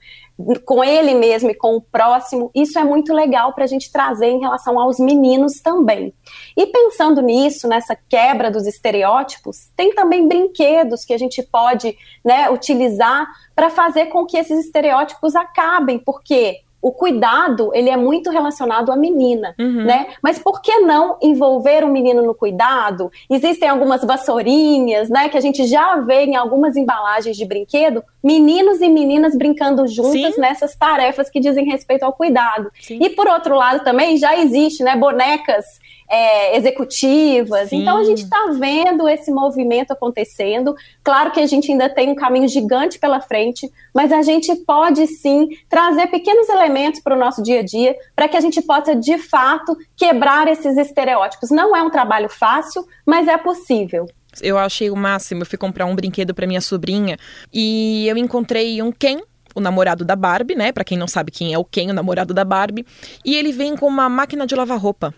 com 0.66 0.84
ele 0.84 1.14
mesmo 1.14 1.50
e 1.50 1.56
com 1.56 1.76
o 1.76 1.82
próximo, 1.82 2.52
isso 2.54 2.78
é 2.78 2.84
muito 2.84 3.14
legal 3.14 3.54
para 3.54 3.64
a 3.64 3.68
gente 3.68 3.92
trazer 3.92 4.28
em 4.28 4.40
relação 4.40 4.80
aos 4.80 5.00
meninos 5.00 5.62
também. 5.62 6.14
E 6.56 6.68
pensando 6.68 7.22
nisso, 7.22 7.68
nessa 7.68 7.96
quebra 7.96 8.50
dos 8.50 8.66
estereótipos, 8.68 9.70
tem 9.76 9.94
também 9.94 10.28
brinquedos 10.28 11.06
que 11.06 11.14
a 11.14 11.18
gente 11.18 11.42
pode 11.44 11.98
né, 12.24 12.50
utilizar 12.50 13.28
para 13.56 13.70
fazer 13.70 14.08
com 14.08 14.26
que 14.26 14.38
esses 14.38 14.66
estereótipos 14.66 15.36
acabem, 15.36 16.00
porque 16.00 16.62
o 16.82 16.92
cuidado, 16.92 17.72
ele 17.74 17.90
é 17.90 17.96
muito 17.96 18.32
relacionado 18.32 18.92
à 18.92 18.96
menina, 18.96 19.54
uhum. 19.60 19.86
né? 19.86 20.08
Mas 20.22 20.40
por 20.40 20.62
que 20.62 20.80
não 20.80 21.18
envolver 21.22 21.84
o 21.84 21.88
menino 21.88 22.24
no 22.24 22.34
cuidado? 22.34 23.12
Existem 23.30 23.70
algumas 23.70 24.04
vassourinhas, 24.04 25.10
né, 25.10 25.30
que 25.30 25.38
a 25.38 25.42
gente 25.42 25.66
já 25.68 25.98
vê 25.98 26.26
em 26.26 26.36
algumas 26.36 26.76
embalagens 26.76 27.38
de 27.38 27.46
brinquedo, 27.46 28.04
meninos 28.24 28.82
e 28.82 28.90
meninas 28.90 29.36
brincando 29.36 29.88
juntas 29.88 30.36
Sim. 30.36 30.42
nessas 30.42 30.76
tarefas 30.76 31.30
que 31.30 31.40
dizem 31.40 31.66
respeito 31.66 32.04
ao 32.04 32.14
cuidado. 32.14 32.72
Sim. 32.82 32.98
E 33.02 33.10
por 33.10 33.28
outro 33.28 33.56
lado 33.56 33.84
também 33.84 34.18
já 34.18 34.38
existe, 34.38 34.84
né, 34.84 34.96
bonecas 34.96 35.66
é, 36.12 36.58
executivas. 36.58 37.70
Sim. 37.70 37.82
Então 37.82 37.98
a 37.98 38.04
gente 38.04 38.24
está 38.24 38.52
vendo 38.60 39.08
esse 39.08 39.32
movimento 39.32 39.92
acontecendo. 39.92 40.76
Claro 41.02 41.32
que 41.32 41.40
a 41.40 41.48
gente 41.48 41.72
ainda 41.72 41.88
tem 41.88 42.10
um 42.10 42.16
caminho 42.16 42.50
gigante 42.50 43.00
pela 43.00 43.22
frente, 43.22 43.72
mas 43.94 44.12
a 44.12 44.22
gente 44.22 44.54
pode 44.66 45.08
sim 45.08 45.48
trazer 45.70 46.08
pequenos 46.08 46.50
elementos 46.50 47.00
para 47.00 47.16
o 47.16 47.20
nosso 47.20 47.42
dia 47.42 47.62
a 47.62 47.64
dia 47.64 47.96
para 48.14 48.28
que 48.28 48.36
a 48.36 48.42
gente 48.42 48.62
possa 48.62 48.94
de 48.94 49.18
fato 49.18 49.78
quebrar 49.96 50.50
esses 50.50 50.78
estereótipos. 50.78 51.50
Não 51.50 51.74
é 51.74 51.82
um 51.82 51.90
trabalho 51.90 52.28
fácil, 52.28 52.86
mas 53.06 53.30
é 53.30 53.38
possível. 53.38 54.06
Eu 54.42 54.58
achei 54.58 54.90
o 54.90 54.96
máximo. 54.96 55.44
Eu 55.44 55.46
fui 55.46 55.58
comprar 55.58 55.86
um 55.86 55.96
brinquedo 55.96 56.34
para 56.34 56.46
minha 56.46 56.62
sobrinha 56.62 57.18
e 57.54 58.06
eu 58.08 58.18
encontrei 58.18 58.82
um 58.82 58.92
Ken 58.92 59.22
o 59.54 59.60
namorado 59.60 60.06
da 60.06 60.16
Barbie, 60.16 60.56
né? 60.56 60.72
Para 60.72 60.86
quem 60.86 60.98
não 60.98 61.08
sabe 61.08 61.30
quem 61.30 61.54
é 61.54 61.58
o 61.58 61.66
Ken, 61.66 61.90
o 61.90 61.94
namorado 61.94 62.34
da 62.34 62.46
Barbie, 62.46 62.86
e 63.26 63.36
ele 63.36 63.52
vem 63.52 63.76
com 63.76 63.86
uma 63.86 64.08
máquina 64.08 64.48
de 64.48 64.56
lavar 64.56 64.80
roupa. 64.80 65.14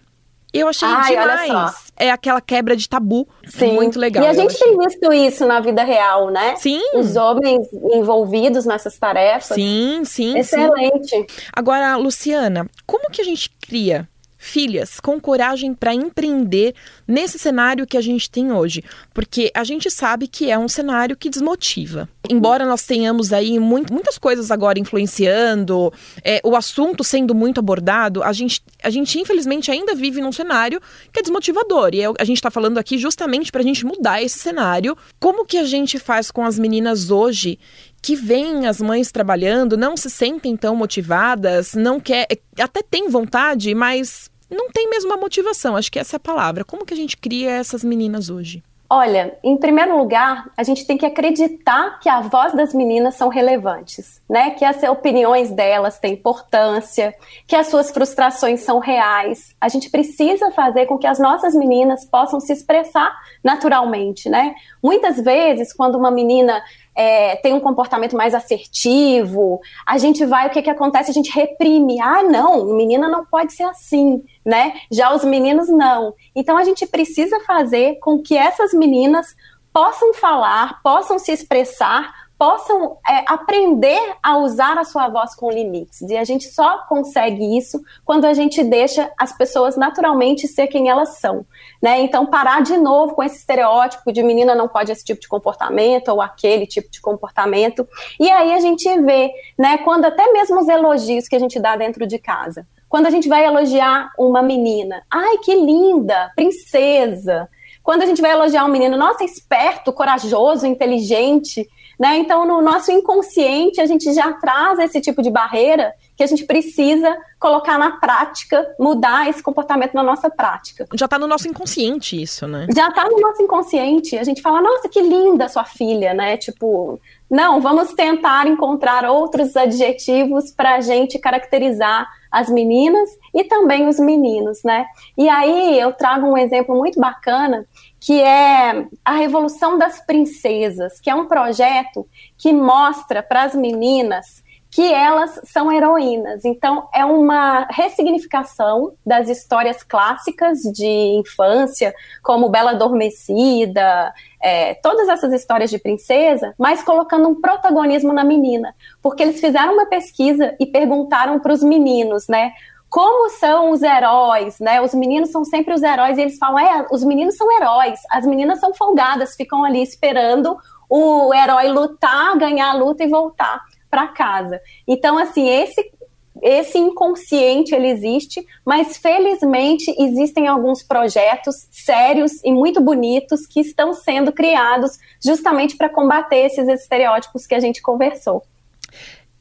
Eu 0.53 0.67
achei 0.67 0.87
Ai, 0.87 1.15
demais. 1.15 1.91
É 1.97 2.11
aquela 2.11 2.39
quebra 2.39 2.75
de 2.75 2.87
tabu. 2.87 3.27
Sim. 3.47 3.73
Muito 3.73 3.99
legal. 3.99 4.23
E 4.23 4.27
a 4.27 4.33
gente 4.33 4.57
tem 4.57 4.77
visto 4.77 5.11
isso 5.11 5.45
na 5.47 5.59
vida 5.59 5.83
real, 5.83 6.29
né? 6.29 6.55
Sim. 6.57 6.79
Os 6.93 7.15
homens 7.15 7.67
envolvidos 7.91 8.63
nessas 8.63 8.97
tarefas. 8.97 9.55
Sim, 9.55 10.03
sim. 10.05 10.37
Excelente. 10.37 11.09
Sim. 11.09 11.25
Agora, 11.51 11.95
Luciana, 11.95 12.69
como 12.85 13.09
que 13.09 13.21
a 13.21 13.25
gente 13.25 13.49
cria 13.61 14.07
filhas 14.43 14.99
com 14.99 15.19
coragem 15.19 15.73
para 15.73 15.93
empreender 15.93 16.75
nesse 17.07 17.39
cenário 17.39 17.87
que 17.87 17.97
a 17.97 18.01
gente 18.01 18.29
tem 18.29 18.51
hoje, 18.51 18.83
porque 19.13 19.49
a 19.55 19.63
gente 19.63 19.89
sabe 19.89 20.27
que 20.27 20.51
é 20.51 20.59
um 20.59 20.67
cenário 20.67 21.15
que 21.15 21.29
desmotiva. 21.29 22.09
Embora 22.29 22.65
nós 22.65 22.85
tenhamos 22.85 23.31
aí 23.31 23.57
muito, 23.57 23.93
muitas 23.93 24.17
coisas 24.17 24.51
agora 24.51 24.79
influenciando, 24.79 25.91
é, 26.23 26.41
o 26.43 26.55
assunto 26.55 27.03
sendo 27.03 27.33
muito 27.33 27.59
abordado, 27.59 28.21
a 28.21 28.33
gente, 28.33 28.61
a 28.83 28.89
gente 28.89 29.17
infelizmente 29.17 29.71
ainda 29.71 29.95
vive 29.95 30.21
num 30.21 30.31
cenário 30.31 30.81
que 31.11 31.19
é 31.19 31.21
desmotivador. 31.21 31.91
E 31.93 32.01
é, 32.01 32.05
a 32.19 32.23
gente 32.25 32.37
está 32.37 32.51
falando 32.51 32.77
aqui 32.77 32.97
justamente 32.97 33.51
para 33.51 33.61
a 33.61 33.65
gente 33.65 33.85
mudar 33.85 34.21
esse 34.21 34.39
cenário. 34.39 34.97
Como 35.19 35.45
que 35.45 35.57
a 35.57 35.65
gente 35.65 35.97
faz 35.97 36.29
com 36.29 36.43
as 36.43 36.59
meninas 36.59 37.09
hoje 37.09 37.57
que 38.01 38.17
veem 38.17 38.67
as 38.67 38.81
mães 38.81 39.13
trabalhando, 39.13 39.77
não 39.77 39.95
se 39.95 40.09
sentem 40.09 40.57
tão 40.57 40.75
motivadas, 40.75 41.73
não 41.73 42.01
quer, 42.01 42.27
até 42.59 42.81
tem 42.81 43.07
vontade, 43.07 43.73
mas 43.73 44.29
não 44.53 44.69
tem 44.69 44.89
mesmo 44.89 45.09
uma 45.09 45.17
motivação. 45.17 45.75
Acho 45.75 45.91
que 45.91 45.99
essa 45.99 46.15
é 46.15 46.17
a 46.17 46.19
palavra. 46.19 46.63
Como 46.63 46.85
que 46.85 46.93
a 46.93 46.97
gente 46.97 47.17
cria 47.17 47.51
essas 47.51 47.83
meninas 47.83 48.29
hoje? 48.29 48.63
Olha, 48.95 49.35
em 49.43 49.57
primeiro 49.57 49.97
lugar, 49.97 50.51
a 50.55 50.61
gente 50.61 50.85
tem 50.85 50.99
que 50.99 51.05
acreditar 51.05 51.99
que 51.99 52.07
a 52.07 52.21
voz 52.21 52.53
das 52.53 52.75
meninas 52.75 53.15
são 53.15 53.27
relevantes, 53.27 54.21
né? 54.29 54.51
Que 54.51 54.63
as 54.63 54.83
opiniões 54.83 55.49
delas 55.49 55.97
têm 55.97 56.13
importância, 56.13 57.15
que 57.47 57.55
as 57.55 57.69
suas 57.69 57.89
frustrações 57.89 58.59
são 58.59 58.77
reais. 58.77 59.55
A 59.59 59.67
gente 59.67 59.89
precisa 59.89 60.51
fazer 60.51 60.85
com 60.85 60.99
que 60.99 61.07
as 61.07 61.17
nossas 61.17 61.55
meninas 61.55 62.05
possam 62.05 62.39
se 62.39 62.53
expressar 62.53 63.11
naturalmente, 63.43 64.29
né? 64.29 64.53
Muitas 64.83 65.19
vezes, 65.19 65.73
quando 65.73 65.95
uma 65.95 66.11
menina 66.11 66.61
é, 66.95 67.35
tem 67.37 67.53
um 67.53 67.59
comportamento 67.59 68.15
mais 68.15 68.33
assertivo, 68.33 69.59
a 69.85 69.97
gente 69.97 70.25
vai, 70.25 70.47
o 70.47 70.49
que, 70.49 70.61
que 70.61 70.69
acontece? 70.69 71.11
A 71.11 71.13
gente 71.13 71.31
reprime. 71.31 71.99
Ah, 71.99 72.23
não, 72.23 72.65
menina 72.75 73.07
não 73.07 73.25
pode 73.25 73.53
ser 73.53 73.63
assim, 73.63 74.23
né? 74.45 74.73
Já 74.91 75.13
os 75.13 75.23
meninos 75.23 75.69
não. 75.69 76.13
Então 76.35 76.57
a 76.57 76.63
gente 76.63 76.85
precisa 76.85 77.39
fazer 77.41 77.97
com 77.99 78.21
que 78.21 78.37
essas 78.37 78.73
meninas 78.73 79.35
possam 79.73 80.13
falar, 80.13 80.81
possam 80.83 81.17
se 81.17 81.31
expressar, 81.31 82.13
possam 82.43 82.97
é, 83.09 83.23
aprender 83.25 84.17
a 84.21 84.37
usar 84.37 84.77
a 84.77 84.83
sua 84.83 85.07
voz 85.07 85.33
com 85.33 85.49
limites. 85.49 86.01
E 86.01 86.17
a 86.17 86.25
gente 86.25 86.49
só 86.49 86.79
consegue 86.89 87.57
isso 87.57 87.81
quando 88.03 88.25
a 88.25 88.33
gente 88.33 88.61
deixa 88.61 89.09
as 89.17 89.31
pessoas 89.31 89.77
naturalmente 89.77 90.45
ser 90.45 90.67
quem 90.67 90.89
elas 90.89 91.19
são. 91.19 91.45
Né? 91.81 92.01
Então, 92.01 92.25
parar 92.25 92.61
de 92.61 92.75
novo 92.75 93.15
com 93.15 93.23
esse 93.23 93.37
estereótipo 93.37 94.11
de 94.11 94.21
menina 94.21 94.53
não 94.55 94.67
pode 94.67 94.91
esse 94.91 95.05
tipo 95.05 95.21
de 95.21 95.27
comportamento 95.29 96.09
ou 96.09 96.21
aquele 96.21 96.67
tipo 96.67 96.91
de 96.91 96.99
comportamento. 96.99 97.87
E 98.19 98.29
aí 98.29 98.51
a 98.51 98.59
gente 98.59 98.89
vê, 98.99 99.31
né, 99.57 99.77
quando 99.77 100.03
até 100.03 100.29
mesmo 100.33 100.59
os 100.59 100.67
elogios 100.67 101.29
que 101.29 101.37
a 101.37 101.39
gente 101.39 101.61
dá 101.61 101.77
dentro 101.77 102.05
de 102.05 102.19
casa. 102.19 102.67
Quando 102.89 103.05
a 103.05 103.09
gente 103.09 103.29
vai 103.29 103.45
elogiar 103.45 104.11
uma 104.19 104.41
menina, 104.41 105.01
ai 105.09 105.37
que 105.37 105.55
linda, 105.55 106.29
princesa. 106.35 107.47
Quando 107.81 108.01
a 108.01 108.05
gente 108.05 108.21
vai 108.21 108.31
elogiar 108.31 108.65
um 108.65 108.69
menino, 108.69 108.97
nossa, 108.97 109.23
esperto, 109.23 109.93
corajoso, 109.93 110.67
inteligente. 110.67 111.69
Né? 112.03 112.17
Então, 112.17 112.45
no 112.45 112.61
nosso 112.61 112.91
inconsciente, 112.91 113.79
a 113.79 113.85
gente 113.85 114.11
já 114.11 114.33
traz 114.33 114.77
esse 114.77 114.99
tipo 114.99 115.21
de 115.21 115.31
barreira 115.31 115.93
que 116.17 116.21
a 116.21 116.27
gente 116.27 116.43
precisa 116.43 117.15
colocar 117.39 117.77
na 117.79 117.91
prática, 117.91 118.75
mudar 118.77 119.29
esse 119.29 119.41
comportamento 119.41 119.93
na 119.93 120.03
nossa 120.03 120.29
prática. 120.29 120.85
Já 120.95 121.05
está 121.05 121.17
no 121.17 121.27
nosso 121.27 121.47
inconsciente 121.47 122.21
isso, 122.21 122.45
né? 122.45 122.67
Já 122.75 122.89
está 122.89 123.05
no 123.05 123.21
nosso 123.21 123.41
inconsciente. 123.41 124.17
A 124.17 124.23
gente 124.25 124.41
fala, 124.41 124.61
nossa, 124.61 124.89
que 124.89 125.01
linda 125.01 125.47
sua 125.47 125.63
filha, 125.63 126.13
né? 126.13 126.35
Tipo, 126.35 126.99
não, 127.31 127.61
vamos 127.61 127.93
tentar 127.93 128.47
encontrar 128.47 129.09
outros 129.09 129.55
adjetivos 129.55 130.51
para 130.51 130.75
a 130.75 130.81
gente 130.81 131.17
caracterizar 131.17 132.05
as 132.29 132.49
meninas 132.49 133.09
e 133.33 133.45
também 133.45 133.87
os 133.87 133.97
meninos, 133.97 134.61
né? 134.61 134.85
E 135.17 135.29
aí 135.29 135.79
eu 135.79 135.93
trago 135.93 136.27
um 136.27 136.37
exemplo 136.37 136.75
muito 136.75 136.99
bacana 136.99 137.65
que 138.03 138.21
é 138.21 138.85
a 139.05 139.13
Revolução 139.13 139.77
das 139.77 140.05
Princesas, 140.05 140.99
que 140.99 141.09
é 141.09 141.15
um 141.15 141.25
projeto 141.25 142.05
que 142.37 142.51
mostra 142.51 143.23
para 143.23 143.43
as 143.43 143.55
meninas 143.55 144.43
que 144.69 144.91
elas 144.91 145.39
são 145.45 145.71
heroínas. 145.71 146.43
Então, 146.43 146.89
é 146.93 147.05
uma 147.05 147.65
ressignificação 147.69 148.93
das 149.05 149.29
histórias 149.29 149.83
clássicas 149.83 150.59
de 150.63 150.85
infância, 150.85 151.93
como 152.21 152.49
Bela 152.49 152.71
Adormecida, 152.71 154.11
é, 154.41 154.73
todas 154.73 155.07
essas 155.07 155.31
histórias 155.31 155.69
de 155.69 155.77
princesa, 155.77 156.53
mas 156.57 156.83
colocando 156.83 157.29
um 157.29 157.39
protagonismo 157.39 158.11
na 158.11 158.25
menina. 158.25 158.75
Porque 159.01 159.23
eles 159.23 159.39
fizeram 159.39 159.75
uma 159.75 159.85
pesquisa 159.85 160.53
e 160.59 160.65
perguntaram 160.65 161.39
para 161.39 161.53
os 161.53 161.63
meninos, 161.63 162.27
né? 162.27 162.51
Como 162.93 163.27
são 163.31 163.71
os 163.71 163.81
heróis, 163.81 164.59
né? 164.59 164.79
Os 164.79 164.93
meninos 164.93 165.31
são 165.31 165.43
sempre 165.43 165.73
os 165.73 165.81
heróis 165.81 166.15
e 166.15 166.21
eles 166.21 166.37
falam, 166.37 166.59
é, 166.59 166.85
os 166.91 167.03
meninos 167.03 167.35
são 167.35 167.51
heróis, 167.51 167.99
as 168.11 168.23
meninas 168.23 168.59
são 168.59 168.71
folgadas, 168.71 169.35
ficam 169.35 169.63
ali 169.63 169.81
esperando 169.81 170.55
o 170.87 171.33
herói 171.33 171.69
lutar, 171.69 172.37
ganhar 172.37 172.69
a 172.69 172.73
luta 172.75 173.03
e 173.03 173.07
voltar 173.07 173.63
para 173.89 174.09
casa. 174.09 174.61
Então, 174.87 175.17
assim, 175.17 175.49
esse 175.49 175.91
esse 176.39 176.77
inconsciente 176.77 177.73
ele 177.73 177.89
existe, 177.89 178.45
mas 178.63 178.97
felizmente 178.97 179.91
existem 179.97 180.47
alguns 180.47 180.83
projetos 180.83 181.67
sérios 181.71 182.43
e 182.43 182.51
muito 182.51 182.79
bonitos 182.79 183.47
que 183.47 183.61
estão 183.61 183.93
sendo 183.93 184.31
criados 184.31 184.99
justamente 185.23 185.77
para 185.77 185.89
combater 185.89 186.45
esses 186.45 186.67
estereótipos 186.67 187.47
que 187.47 187.55
a 187.55 187.59
gente 187.59 187.81
conversou. 187.81 188.43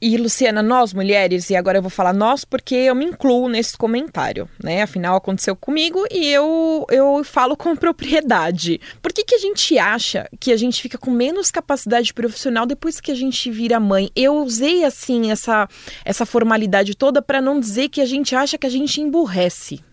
E, 0.04 0.16
Luciana, 0.16 0.64
nós 0.64 0.92
mulheres, 0.92 1.48
e 1.48 1.54
agora 1.54 1.78
eu 1.78 1.82
vou 1.82 1.88
falar 1.88 2.12
nós 2.12 2.44
porque 2.44 2.74
eu 2.74 2.92
me 2.92 3.04
incluo 3.04 3.48
nesse 3.48 3.76
comentário, 3.76 4.48
né? 4.60 4.82
Afinal, 4.82 5.14
aconteceu 5.14 5.54
comigo 5.54 6.04
e 6.10 6.26
eu, 6.26 6.84
eu 6.90 7.22
falo 7.22 7.56
com 7.56 7.76
propriedade. 7.76 8.80
Por 9.00 9.12
que, 9.12 9.22
que 9.22 9.36
a 9.36 9.38
gente 9.38 9.78
acha 9.78 10.28
que 10.40 10.50
a 10.50 10.56
gente 10.56 10.82
fica 10.82 10.98
com 10.98 11.12
menos 11.12 11.52
capacidade 11.52 12.12
profissional 12.12 12.66
depois 12.66 13.00
que 13.00 13.12
a 13.12 13.14
gente 13.14 13.48
vira 13.48 13.78
mãe? 13.78 14.10
Eu 14.16 14.38
usei, 14.38 14.84
assim, 14.84 15.30
essa, 15.30 15.68
essa 16.04 16.26
formalidade 16.26 16.96
toda 16.96 17.22
para 17.22 17.40
não 17.40 17.60
dizer 17.60 17.88
que 17.88 18.00
a 18.00 18.06
gente 18.06 18.34
acha 18.34 18.58
que 18.58 18.66
a 18.66 18.70
gente 18.70 19.00
emburrece. 19.00 19.84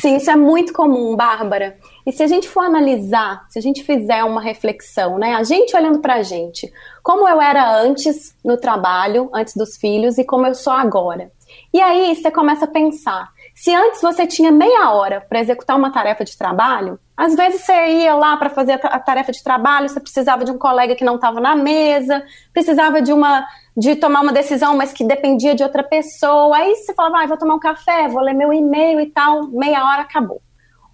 Sim, 0.00 0.16
isso 0.16 0.30
é 0.30 0.36
muito 0.36 0.72
comum, 0.72 1.14
Bárbara. 1.16 1.76
E 2.06 2.12
se 2.12 2.22
a 2.22 2.26
gente 2.26 2.48
for 2.48 2.64
analisar, 2.64 3.44
se 3.48 3.58
a 3.58 3.62
gente 3.62 3.82
fizer 3.84 4.24
uma 4.24 4.40
reflexão, 4.40 5.18
né, 5.18 5.34
a 5.34 5.42
gente 5.42 5.76
olhando 5.76 5.98
para 5.98 6.14
a 6.14 6.22
gente, 6.22 6.72
como 7.02 7.28
eu 7.28 7.40
era 7.40 7.78
antes 7.80 8.34
no 8.44 8.56
trabalho, 8.56 9.28
antes 9.34 9.54
dos 9.54 9.76
filhos, 9.76 10.16
e 10.18 10.24
como 10.24 10.46
eu 10.46 10.54
sou 10.54 10.72
agora. 10.72 11.30
E 11.72 11.80
aí 11.80 12.14
você 12.14 12.30
começa 12.30 12.64
a 12.64 12.68
pensar: 12.68 13.28
se 13.54 13.74
antes 13.74 14.00
você 14.00 14.26
tinha 14.26 14.50
meia 14.50 14.90
hora 14.92 15.20
para 15.20 15.40
executar 15.40 15.76
uma 15.76 15.92
tarefa 15.92 16.24
de 16.24 16.36
trabalho, 16.36 16.98
às 17.16 17.34
vezes 17.34 17.62
você 17.62 17.72
ia 18.02 18.14
lá 18.14 18.36
para 18.36 18.48
fazer 18.48 18.80
a 18.82 18.98
tarefa 18.98 19.32
de 19.32 19.42
trabalho, 19.42 19.88
você 19.88 20.00
precisava 20.00 20.44
de 20.44 20.50
um 20.50 20.58
colega 20.58 20.94
que 20.94 21.04
não 21.04 21.16
estava 21.16 21.40
na 21.40 21.54
mesa, 21.54 22.24
precisava 22.52 23.02
de 23.02 23.12
uma 23.12 23.46
de 23.80 23.96
tomar 23.96 24.20
uma 24.20 24.32
decisão, 24.32 24.76
mas 24.76 24.92
que 24.92 25.02
dependia 25.02 25.54
de 25.54 25.62
outra 25.62 25.82
pessoa. 25.82 26.54
Aí 26.54 26.76
você 26.76 26.92
falava, 26.92 27.24
ah, 27.24 27.26
vou 27.26 27.38
tomar 27.38 27.54
um 27.54 27.58
café, 27.58 28.08
vou 28.08 28.20
ler 28.20 28.34
meu 28.34 28.52
e-mail 28.52 29.00
e 29.00 29.06
tal, 29.06 29.48
meia 29.48 29.82
hora 29.82 30.02
acabou. 30.02 30.42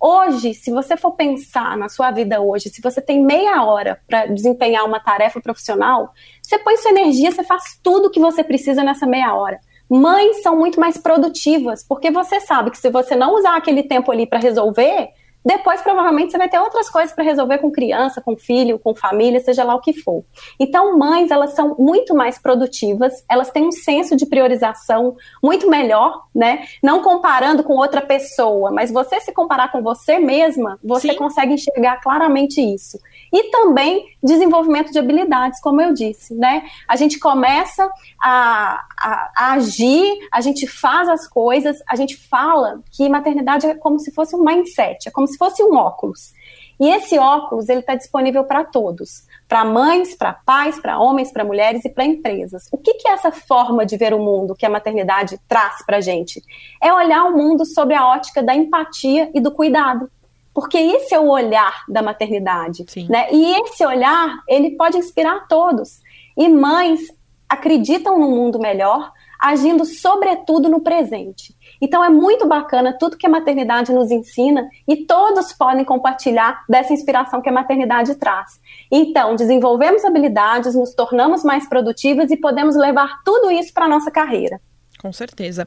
Hoje, 0.00 0.54
se 0.54 0.70
você 0.70 0.96
for 0.96 1.10
pensar 1.12 1.76
na 1.76 1.88
sua 1.88 2.12
vida 2.12 2.40
hoje, 2.40 2.68
se 2.68 2.80
você 2.80 3.00
tem 3.00 3.20
meia 3.20 3.64
hora 3.64 4.00
para 4.06 4.26
desempenhar 4.26 4.84
uma 4.84 5.00
tarefa 5.00 5.40
profissional, 5.40 6.12
você 6.40 6.60
põe 6.60 6.76
sua 6.76 6.92
energia, 6.92 7.32
você 7.32 7.42
faz 7.42 7.76
tudo 7.82 8.08
que 8.10 8.20
você 8.20 8.44
precisa 8.44 8.84
nessa 8.84 9.04
meia 9.04 9.34
hora. 9.34 9.58
Mães 9.90 10.42
são 10.42 10.56
muito 10.56 10.78
mais 10.78 10.96
produtivas, 10.96 11.82
porque 11.82 12.12
você 12.12 12.38
sabe 12.40 12.70
que 12.70 12.78
se 12.78 12.88
você 12.88 13.16
não 13.16 13.34
usar 13.34 13.56
aquele 13.56 13.82
tempo 13.82 14.12
ali 14.12 14.28
para 14.28 14.38
resolver, 14.38 15.08
depois, 15.46 15.80
provavelmente, 15.80 16.32
você 16.32 16.38
vai 16.38 16.48
ter 16.48 16.58
outras 16.58 16.90
coisas 16.90 17.14
para 17.14 17.22
resolver 17.22 17.58
com 17.58 17.70
criança, 17.70 18.20
com 18.20 18.36
filho, 18.36 18.80
com 18.80 18.96
família, 18.96 19.38
seja 19.38 19.62
lá 19.62 19.76
o 19.76 19.80
que 19.80 19.92
for. 19.92 20.24
Então, 20.58 20.98
mães, 20.98 21.30
elas 21.30 21.54
são 21.54 21.76
muito 21.78 22.16
mais 22.16 22.36
produtivas, 22.36 23.24
elas 23.30 23.48
têm 23.52 23.64
um 23.64 23.70
senso 23.70 24.16
de 24.16 24.26
priorização 24.26 25.16
muito 25.40 25.70
melhor, 25.70 26.24
né? 26.34 26.66
Não 26.82 27.00
comparando 27.00 27.62
com 27.62 27.74
outra 27.74 28.00
pessoa, 28.00 28.72
mas 28.72 28.90
você 28.90 29.20
se 29.20 29.30
comparar 29.32 29.70
com 29.70 29.80
você 29.82 30.18
mesma, 30.18 30.80
você 30.82 31.10
Sim. 31.10 31.16
consegue 31.16 31.54
enxergar 31.54 32.00
claramente 32.00 32.60
isso. 32.60 32.98
E 33.32 33.44
também 33.44 34.04
desenvolvimento 34.20 34.90
de 34.90 34.98
habilidades, 34.98 35.60
como 35.60 35.80
eu 35.80 35.94
disse, 35.94 36.34
né? 36.34 36.64
A 36.88 36.96
gente 36.96 37.20
começa 37.20 37.88
a, 38.20 38.84
a, 38.98 39.30
a 39.36 39.52
agir, 39.52 40.18
a 40.32 40.40
gente 40.40 40.66
faz 40.66 41.08
as 41.08 41.28
coisas, 41.28 41.78
a 41.88 41.94
gente 41.94 42.16
fala 42.16 42.82
que 42.90 43.08
maternidade 43.08 43.64
é 43.64 43.74
como 43.76 44.00
se 44.00 44.10
fosse 44.10 44.34
um 44.34 44.42
mindset, 44.42 45.08
é 45.08 45.10
como 45.12 45.28
se 45.28 45.35
se 45.36 45.38
fosse 45.38 45.62
um 45.62 45.76
óculos. 45.76 46.32
E 46.80 46.88
esse 46.88 47.18
óculos 47.18 47.68
ele 47.68 47.80
está 47.80 47.94
disponível 47.94 48.44
para 48.44 48.64
todos, 48.64 49.26
para 49.48 49.64
mães, 49.64 50.14
para 50.14 50.32
pais, 50.32 50.78
para 50.78 50.98
homens, 50.98 51.32
para 51.32 51.44
mulheres 51.44 51.84
e 51.84 51.88
para 51.88 52.04
empresas. 52.04 52.68
O 52.70 52.76
que, 52.76 52.94
que 52.94 53.08
é 53.08 53.12
essa 53.12 53.30
forma 53.30 53.86
de 53.86 53.96
ver 53.96 54.12
o 54.12 54.18
mundo 54.18 54.54
que 54.54 54.66
a 54.66 54.70
maternidade 54.70 55.38
traz 55.48 55.84
para 55.84 55.98
a 55.98 56.00
gente? 56.00 56.42
É 56.82 56.92
olhar 56.92 57.24
o 57.24 57.36
mundo 57.36 57.64
sob 57.64 57.94
a 57.94 58.06
ótica 58.06 58.42
da 58.42 58.54
empatia 58.54 59.30
e 59.34 59.40
do 59.40 59.50
cuidado. 59.50 60.10
Porque 60.52 60.78
esse 60.78 61.14
é 61.14 61.20
o 61.20 61.28
olhar 61.28 61.84
da 61.88 62.02
maternidade. 62.02 62.84
Né? 63.08 63.28
E 63.30 63.60
esse 63.60 63.84
olhar, 63.84 64.38
ele 64.48 64.70
pode 64.70 64.96
inspirar 64.98 65.46
todos. 65.48 66.00
E 66.36 66.48
mães 66.48 67.00
acreditam 67.48 68.18
num 68.18 68.30
mundo 68.30 68.58
melhor, 68.58 69.12
agindo 69.38 69.84
sobretudo 69.84 70.68
no 70.68 70.80
presente. 70.80 71.55
Então 71.80 72.04
é 72.04 72.08
muito 72.08 72.46
bacana 72.46 72.96
tudo 72.98 73.16
que 73.16 73.26
a 73.26 73.30
maternidade 73.30 73.92
nos 73.92 74.10
ensina 74.10 74.68
e 74.86 75.04
todos 75.04 75.52
podem 75.52 75.84
compartilhar 75.84 76.64
dessa 76.68 76.92
inspiração 76.92 77.40
que 77.40 77.48
a 77.48 77.52
maternidade 77.52 78.14
traz. 78.16 78.60
Então, 78.90 79.34
desenvolvemos 79.36 80.04
habilidades, 80.04 80.74
nos 80.74 80.94
tornamos 80.94 81.42
mais 81.42 81.68
produtivas 81.68 82.30
e 82.30 82.36
podemos 82.36 82.76
levar 82.76 83.22
tudo 83.24 83.50
isso 83.50 83.72
para 83.72 83.86
a 83.86 83.88
nossa 83.88 84.10
carreira. 84.10 84.60
Com 85.00 85.12
certeza. 85.12 85.66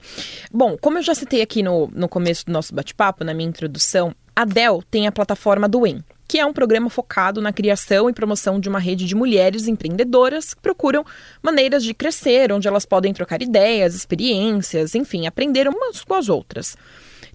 Bom, 0.51 0.75
como 0.81 0.97
eu 0.97 1.01
já 1.01 1.13
citei 1.13 1.41
aqui 1.41 1.61
no, 1.61 1.87
no 1.93 2.09
começo 2.09 2.45
do 2.45 2.51
nosso 2.51 2.73
bate-papo, 2.73 3.23
na 3.23 3.33
minha 3.33 3.47
introdução, 3.47 4.13
a 4.35 4.43
Dell 4.43 4.83
tem 4.89 5.07
a 5.07 5.11
plataforma 5.11 5.67
do 5.67 5.81
WIN, 5.81 6.03
que 6.29 6.37
é 6.37 6.45
um 6.45 6.53
programa 6.53 6.91
focado 6.91 7.41
na 7.41 7.51
criação 7.51 8.07
e 8.07 8.13
promoção 8.13 8.59
de 8.59 8.69
uma 8.69 8.77
rede 8.77 9.07
de 9.07 9.15
mulheres 9.15 9.67
empreendedoras 9.67 10.53
que 10.53 10.61
procuram 10.61 11.03
maneiras 11.41 11.83
de 11.83 11.91
crescer, 11.91 12.51
onde 12.51 12.67
elas 12.67 12.85
podem 12.85 13.11
trocar 13.11 13.41
ideias, 13.41 13.95
experiências, 13.95 14.93
enfim, 14.93 15.25
aprender 15.25 15.67
umas 15.67 16.03
com 16.03 16.13
as 16.13 16.29
outras. 16.29 16.77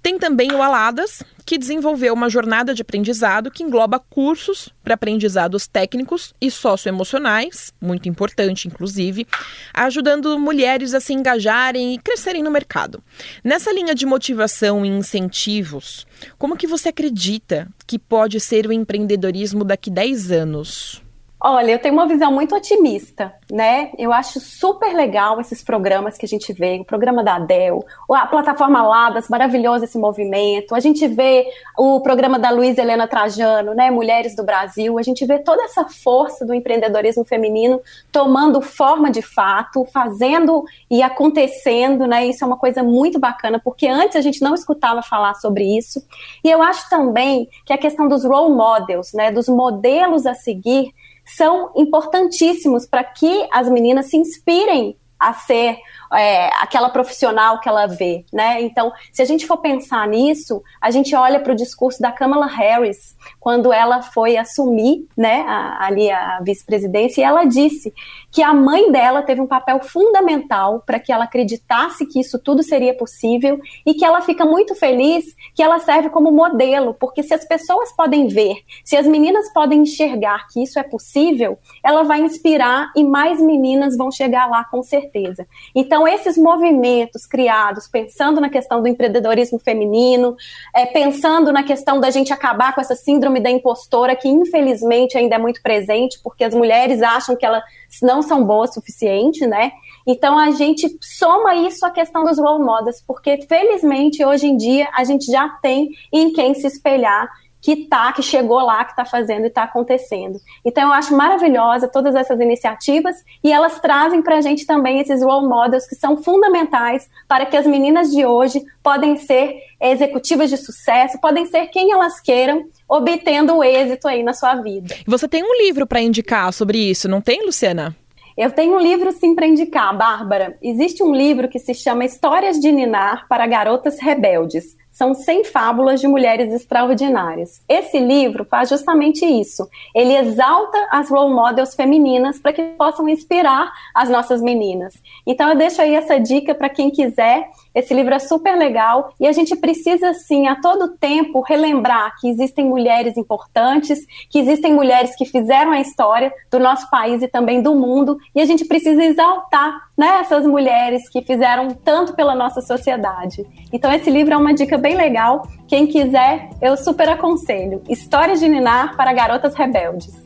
Tem 0.04 0.18
também 0.18 0.52
o 0.52 0.62
Aladas, 0.62 1.23
que 1.46 1.56
desenvolveu 1.56 2.12
uma 2.12 2.28
jornada 2.28 2.75
de 2.75 2.82
aprendizado 2.82 3.50
que 3.50 3.62
engloba 3.62 3.99
cursos 3.99 4.68
para 4.82 4.92
aprendizados 4.92 5.66
técnicos 5.66 6.34
e 6.38 6.50
socioemocionais, 6.50 7.73
muito 7.80 8.06
importante, 8.06 8.68
inclusive, 8.68 9.26
ajudando 9.73 10.38
mulheres 10.38 10.92
a 10.92 11.00
se 11.00 11.14
engajarem 11.14 11.94
e 11.94 11.99
crescerem 11.99 12.42
no 12.42 12.50
mercado. 12.50 13.02
Nessa 13.42 13.73
linha 13.73 13.94
de 13.94 14.04
motivação 14.04 14.84
e 14.84 14.90
incentivos, 14.90 16.06
como 16.37 16.54
que 16.54 16.66
você 16.66 16.90
acredita 16.90 17.66
que 17.87 17.99
pode 17.99 18.38
ser 18.40 18.66
o 18.66 18.75
empreendedorismo 18.75 19.64
daqui 19.64 19.90
10 19.90 20.30
anos? 20.32 21.03
Olha, 21.46 21.72
eu 21.72 21.78
tenho 21.78 21.92
uma 21.92 22.08
visão 22.08 22.32
muito 22.32 22.56
otimista, 22.56 23.34
né? 23.52 23.90
Eu 23.98 24.14
acho 24.14 24.40
super 24.40 24.94
legal 24.94 25.38
esses 25.38 25.62
programas 25.62 26.16
que 26.16 26.24
a 26.24 26.28
gente 26.28 26.50
vê, 26.54 26.78
o 26.80 26.86
programa 26.86 27.22
da 27.22 27.34
Adel, 27.34 27.84
a 28.10 28.26
plataforma 28.26 28.82
Ladas, 28.82 29.28
maravilhoso 29.28 29.84
esse 29.84 29.98
movimento. 29.98 30.74
A 30.74 30.80
gente 30.80 31.06
vê 31.06 31.46
o 31.76 32.00
programa 32.00 32.38
da 32.38 32.48
Luiz 32.48 32.78
Helena 32.78 33.06
Trajano, 33.06 33.74
né? 33.74 33.90
Mulheres 33.90 34.34
do 34.34 34.42
Brasil. 34.42 34.98
A 34.98 35.02
gente 35.02 35.26
vê 35.26 35.38
toda 35.38 35.62
essa 35.64 35.84
força 35.84 36.46
do 36.46 36.54
empreendedorismo 36.54 37.26
feminino 37.26 37.78
tomando 38.10 38.62
forma 38.62 39.10
de 39.10 39.20
fato, 39.20 39.84
fazendo 39.92 40.64
e 40.90 41.02
acontecendo, 41.02 42.07
né? 42.07 42.24
Isso 42.24 42.42
é 42.42 42.46
uma 42.46 42.57
coisa 42.57 42.83
muito 42.83 43.20
bacana, 43.20 43.61
porque 43.62 43.87
antes 43.87 44.16
a 44.16 44.22
gente 44.22 44.40
não 44.40 44.54
escutava 44.54 45.02
falar 45.02 45.35
sobre 45.35 45.76
isso. 45.76 46.02
E 46.42 46.50
eu 46.50 46.62
acho 46.62 46.88
também 46.88 47.50
que 47.66 47.72
a 47.74 47.76
questão 47.76 48.09
dos 48.09 48.24
role 48.24 48.54
models, 48.54 49.12
né? 49.12 49.30
Dos 49.30 49.46
modelos 49.46 50.24
a 50.24 50.33
seguir 50.33 50.94
são 51.24 51.72
importantíssimos 51.76 52.87
para 52.87 53.04
que 53.04 53.48
as 53.52 53.68
meninas 53.68 54.06
se 54.06 54.16
inspirem 54.16 54.96
a 55.18 55.32
ser 55.32 55.78
é, 56.16 56.50
aquela 56.61 56.88
profissional 56.88 57.61
que 57.61 57.68
ela 57.68 57.87
vê, 57.87 58.24
né? 58.33 58.62
Então, 58.62 58.92
se 59.12 59.22
a 59.22 59.24
gente 59.24 59.46
for 59.46 59.59
pensar 59.59 60.07
nisso, 60.09 60.62
a 60.81 60.90
gente 60.90 61.14
olha 61.14 61.40
para 61.40 61.53
o 61.53 61.57
discurso 61.57 62.00
da 62.00 62.12
Kamala 62.12 62.46
Harris 62.46 63.16
quando 63.40 63.72
ela 63.72 64.03
foi 64.03 64.37
assumir, 64.37 65.07
né, 65.16 65.44
a, 65.46 65.87
ali 65.87 66.11
a 66.11 66.40
vice-presidência, 66.42 67.20
e 67.20 67.24
ela 67.24 67.44
disse 67.44 67.92
que 68.31 68.42
a 68.42 68.53
mãe 68.53 68.90
dela 68.90 69.22
teve 69.22 69.40
um 69.40 69.46
papel 69.46 69.81
fundamental 69.81 70.83
para 70.85 70.98
que 70.98 71.12
ela 71.12 71.24
acreditasse 71.24 72.07
que 72.07 72.20
isso 72.20 72.38
tudo 72.38 72.62
seria 72.62 72.94
possível 72.94 73.59
e 73.87 73.94
que 73.94 74.05
ela 74.05 74.20
fica 74.20 74.44
muito 74.44 74.74
feliz 74.74 75.24
que 75.55 75.62
ela 75.62 75.79
serve 75.79 76.11
como 76.11 76.33
modelo, 76.33 76.94
porque 76.94 77.22
se 77.22 77.33
as 77.33 77.44
pessoas 77.44 77.92
podem 77.92 78.27
ver, 78.27 78.57
se 78.85 78.96
as 78.96 79.07
meninas 79.07 79.53
podem 79.53 79.83
enxergar 79.83 80.46
que 80.48 80.62
isso 80.62 80.79
é 80.79 80.83
possível, 80.83 81.59
ela 81.83 82.03
vai 82.03 82.20
inspirar 82.20 82.90
e 82.96 83.05
mais 83.05 83.40
meninas 83.40 83.96
vão 83.96 84.11
chegar 84.11 84.48
lá 84.48 84.64
com 84.64 84.83
certeza. 84.83 85.46
Então 85.74 86.03
então, 86.04 86.08
esses 86.08 86.36
movimentos 86.36 87.24
criados 87.24 87.88
pensando 87.88 88.38
na 88.40 88.50
questão 88.50 88.82
do 88.82 88.88
empreendedorismo 88.88 89.58
feminino, 89.58 90.36
é, 90.74 90.84
pensando 90.84 91.50
na 91.50 91.62
questão 91.62 91.98
da 91.98 92.10
gente 92.10 92.32
acabar 92.32 92.74
com 92.74 92.80
essa 92.80 92.94
síndrome 92.94 93.40
da 93.40 93.50
impostora, 93.50 94.14
que 94.14 94.28
infelizmente 94.28 95.16
ainda 95.16 95.36
é 95.36 95.38
muito 95.38 95.62
presente, 95.62 96.20
porque 96.22 96.44
as 96.44 96.54
mulheres 96.54 97.00
acham 97.02 97.34
que 97.34 97.46
elas 97.46 97.62
não 98.02 98.20
são 98.20 98.44
boas 98.44 98.70
o 98.70 98.74
suficiente, 98.74 99.46
né? 99.46 99.72
Então, 100.06 100.38
a 100.38 100.50
gente 100.50 100.98
soma 101.00 101.54
isso 101.54 101.86
à 101.86 101.90
questão 101.90 102.24
dos 102.24 102.38
role 102.38 102.62
models, 102.62 103.02
porque 103.06 103.40
felizmente 103.48 104.22
hoje 104.22 104.46
em 104.46 104.56
dia 104.56 104.88
a 104.94 105.04
gente 105.04 105.24
já 105.30 105.48
tem 105.62 105.88
em 106.12 106.32
quem 106.32 106.54
se 106.54 106.66
espelhar 106.66 107.30
que 107.64 107.77
tá, 107.77 108.12
que 108.12 108.22
chegou 108.22 108.59
lá, 108.59 108.85
que 108.85 108.90
está 108.90 109.07
fazendo 109.07 109.44
e 109.44 109.46
está 109.46 109.62
acontecendo. 109.62 110.38
Então 110.62 110.88
eu 110.88 110.92
acho 110.92 111.16
maravilhosa 111.16 111.88
todas 111.88 112.14
essas 112.14 112.38
iniciativas 112.38 113.16
e 113.42 113.50
elas 113.50 113.81
trazem 113.81 114.20
para 114.20 114.37
a 114.37 114.40
gente 114.42 114.66
também 114.66 115.00
esses 115.00 115.22
role 115.22 115.48
models 115.48 115.88
que 115.88 115.94
são 115.94 116.22
fundamentais 116.22 117.09
para 117.27 117.46
que 117.46 117.57
as 117.57 117.66
meninas 117.66 118.11
de 118.11 118.27
hoje 118.27 118.62
podem 118.83 119.16
ser 119.16 119.57
executivas 119.81 120.50
de 120.50 120.59
sucesso, 120.59 121.18
podem 121.22 121.46
ser 121.46 121.68
quem 121.68 121.90
elas 121.90 122.20
queiram, 122.20 122.66
obtendo 122.87 123.57
o 123.57 123.64
êxito 123.64 124.09
aí 124.09 124.22
na 124.22 124.35
sua 124.35 124.57
vida. 124.57 124.94
Você 125.07 125.27
tem 125.27 125.42
um 125.42 125.57
livro 125.57 125.87
para 125.87 126.03
indicar 126.03 126.53
sobre 126.53 126.77
isso, 126.77 127.09
não 127.09 127.22
tem, 127.22 127.46
Luciana? 127.46 127.96
Eu 128.37 128.50
tenho 128.50 128.74
um 128.74 128.81
livro 128.81 129.11
sim 129.12 129.35
para 129.35 129.46
indicar, 129.46 129.96
Bárbara. 129.96 130.59
Existe 130.61 131.03
um 131.03 131.14
livro 131.14 131.48
que 131.48 131.59
se 131.59 131.72
chama 131.72 132.05
Histórias 132.05 132.61
de 132.61 132.70
Ninar 132.70 133.27
para 133.27 133.46
Garotas 133.46 133.98
Rebeldes 134.00 134.77
são 134.94 135.12
100 135.12 135.46
fábulas 135.46 136.00
de 136.00 136.07
mulheres 136.07 136.52
extraordinárias. 136.52 137.61
Esse 137.68 137.98
livro 137.98 138.44
faz 138.44 138.68
justamente 138.68 139.26
isso. 139.26 139.68
Ele 139.92 140.16
exalta 140.16 140.78
as 140.88 141.11
role 141.11 141.35
models 141.35 141.74
femininas 141.74 142.38
para 142.38 142.52
que 142.52 142.62
possam 142.78 143.09
inspirar 143.09 143.72
as 143.92 144.09
nossas 144.09 144.40
meninas. 144.40 144.94
Então 145.26 145.48
eu 145.48 145.57
deixo 145.57 145.83
aí 145.83 145.96
essa 145.96 146.20
dica 146.20 146.54
para 146.54 146.68
quem 146.68 146.92
quiser. 146.92 147.48
Esse 147.74 147.92
livro 147.92 148.14
é 148.14 148.20
super 148.20 148.57
legal 148.57 149.12
e 149.18 149.26
a 149.26 149.33
gente 149.33 149.57
precisa 149.57 150.14
sim 150.14 150.46
a 150.46 150.61
todo 150.61 150.96
tempo 150.96 151.40
relembrar 151.40 152.14
que 152.20 152.28
existem 152.28 152.64
mulheres 152.64 153.16
importantes, 153.16 153.98
que 154.30 154.38
existem 154.38 154.72
mulheres 154.72 155.16
que 155.16 155.24
fizeram 155.24 155.72
a 155.72 155.80
história 155.80 156.33
do 156.48 156.61
nosso 156.61 156.88
país 156.88 157.20
e 157.20 157.26
também 157.26 157.61
do 157.61 157.74
mundo 157.74 158.16
e 158.33 158.40
a 158.40 158.44
gente 158.44 158.64
precisa 158.64 159.02
exaltar 159.02 159.88
né, 159.96 160.18
essas 160.20 160.44
mulheres 160.44 161.09
que 161.09 161.22
fizeram 161.22 161.68
tanto 161.68 162.14
pela 162.14 162.35
nossa 162.35 162.61
sociedade. 162.61 163.46
Então 163.72 163.92
esse 163.92 164.11
livro 164.11 164.35
é 164.35 164.37
uma 164.37 164.54
dica 164.54 164.76
bem 164.76 164.96
legal. 164.96 165.46
Quem 165.68 165.87
quiser, 165.87 166.50
eu 166.61 166.76
super 166.76 167.09
aconselho. 167.09 167.83
Histórias 167.88 168.40
de 168.40 168.48
Ninar 168.48 168.96
para 168.96 169.12
Garotas 169.12 169.54
Rebeldes. 169.54 170.23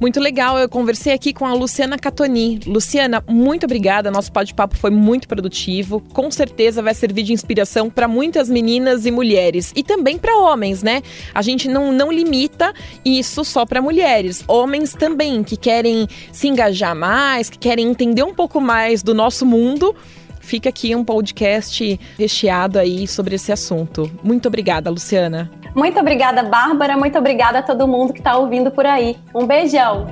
Muito 0.00 0.20
legal, 0.20 0.56
eu 0.56 0.68
conversei 0.68 1.12
aqui 1.12 1.32
com 1.32 1.44
a 1.44 1.52
Luciana 1.52 1.98
Catoni. 1.98 2.60
Luciana, 2.64 3.22
muito 3.28 3.64
obrigada, 3.64 4.12
nosso 4.12 4.30
bate-papo 4.30 4.76
foi 4.76 4.90
muito 4.90 5.26
produtivo. 5.26 6.00
Com 6.12 6.30
certeza 6.30 6.80
vai 6.80 6.94
servir 6.94 7.24
de 7.24 7.32
inspiração 7.32 7.90
para 7.90 8.06
muitas 8.06 8.48
meninas 8.48 9.06
e 9.06 9.10
mulheres 9.10 9.72
e 9.74 9.82
também 9.82 10.16
para 10.16 10.36
homens, 10.36 10.84
né? 10.84 11.02
A 11.34 11.42
gente 11.42 11.68
não, 11.68 11.90
não 11.90 12.12
limita 12.12 12.72
isso 13.04 13.44
só 13.44 13.66
para 13.66 13.82
mulheres, 13.82 14.44
homens 14.46 14.92
também 14.94 15.42
que 15.42 15.56
querem 15.56 16.06
se 16.30 16.46
engajar 16.46 16.94
mais, 16.94 17.50
que 17.50 17.58
querem 17.58 17.88
entender 17.88 18.22
um 18.22 18.34
pouco 18.34 18.60
mais 18.60 19.02
do 19.02 19.12
nosso 19.12 19.44
mundo 19.44 19.96
fica 20.40 20.70
aqui 20.70 20.94
um 20.96 21.04
podcast 21.04 22.00
recheado 22.16 22.78
aí 22.78 23.06
sobre 23.06 23.34
esse 23.34 23.52
assunto. 23.52 24.10
Muito 24.24 24.48
obrigada, 24.48 24.88
Luciana. 24.88 25.50
Muito 25.74 25.98
obrigada, 26.00 26.42
Bárbara. 26.42 26.96
Muito 26.96 27.18
obrigada 27.18 27.58
a 27.58 27.62
todo 27.62 27.86
mundo 27.86 28.12
que 28.12 28.20
está 28.20 28.36
ouvindo 28.36 28.70
por 28.70 28.86
aí. 28.86 29.16
Um 29.34 29.46
beijão. 29.46 30.06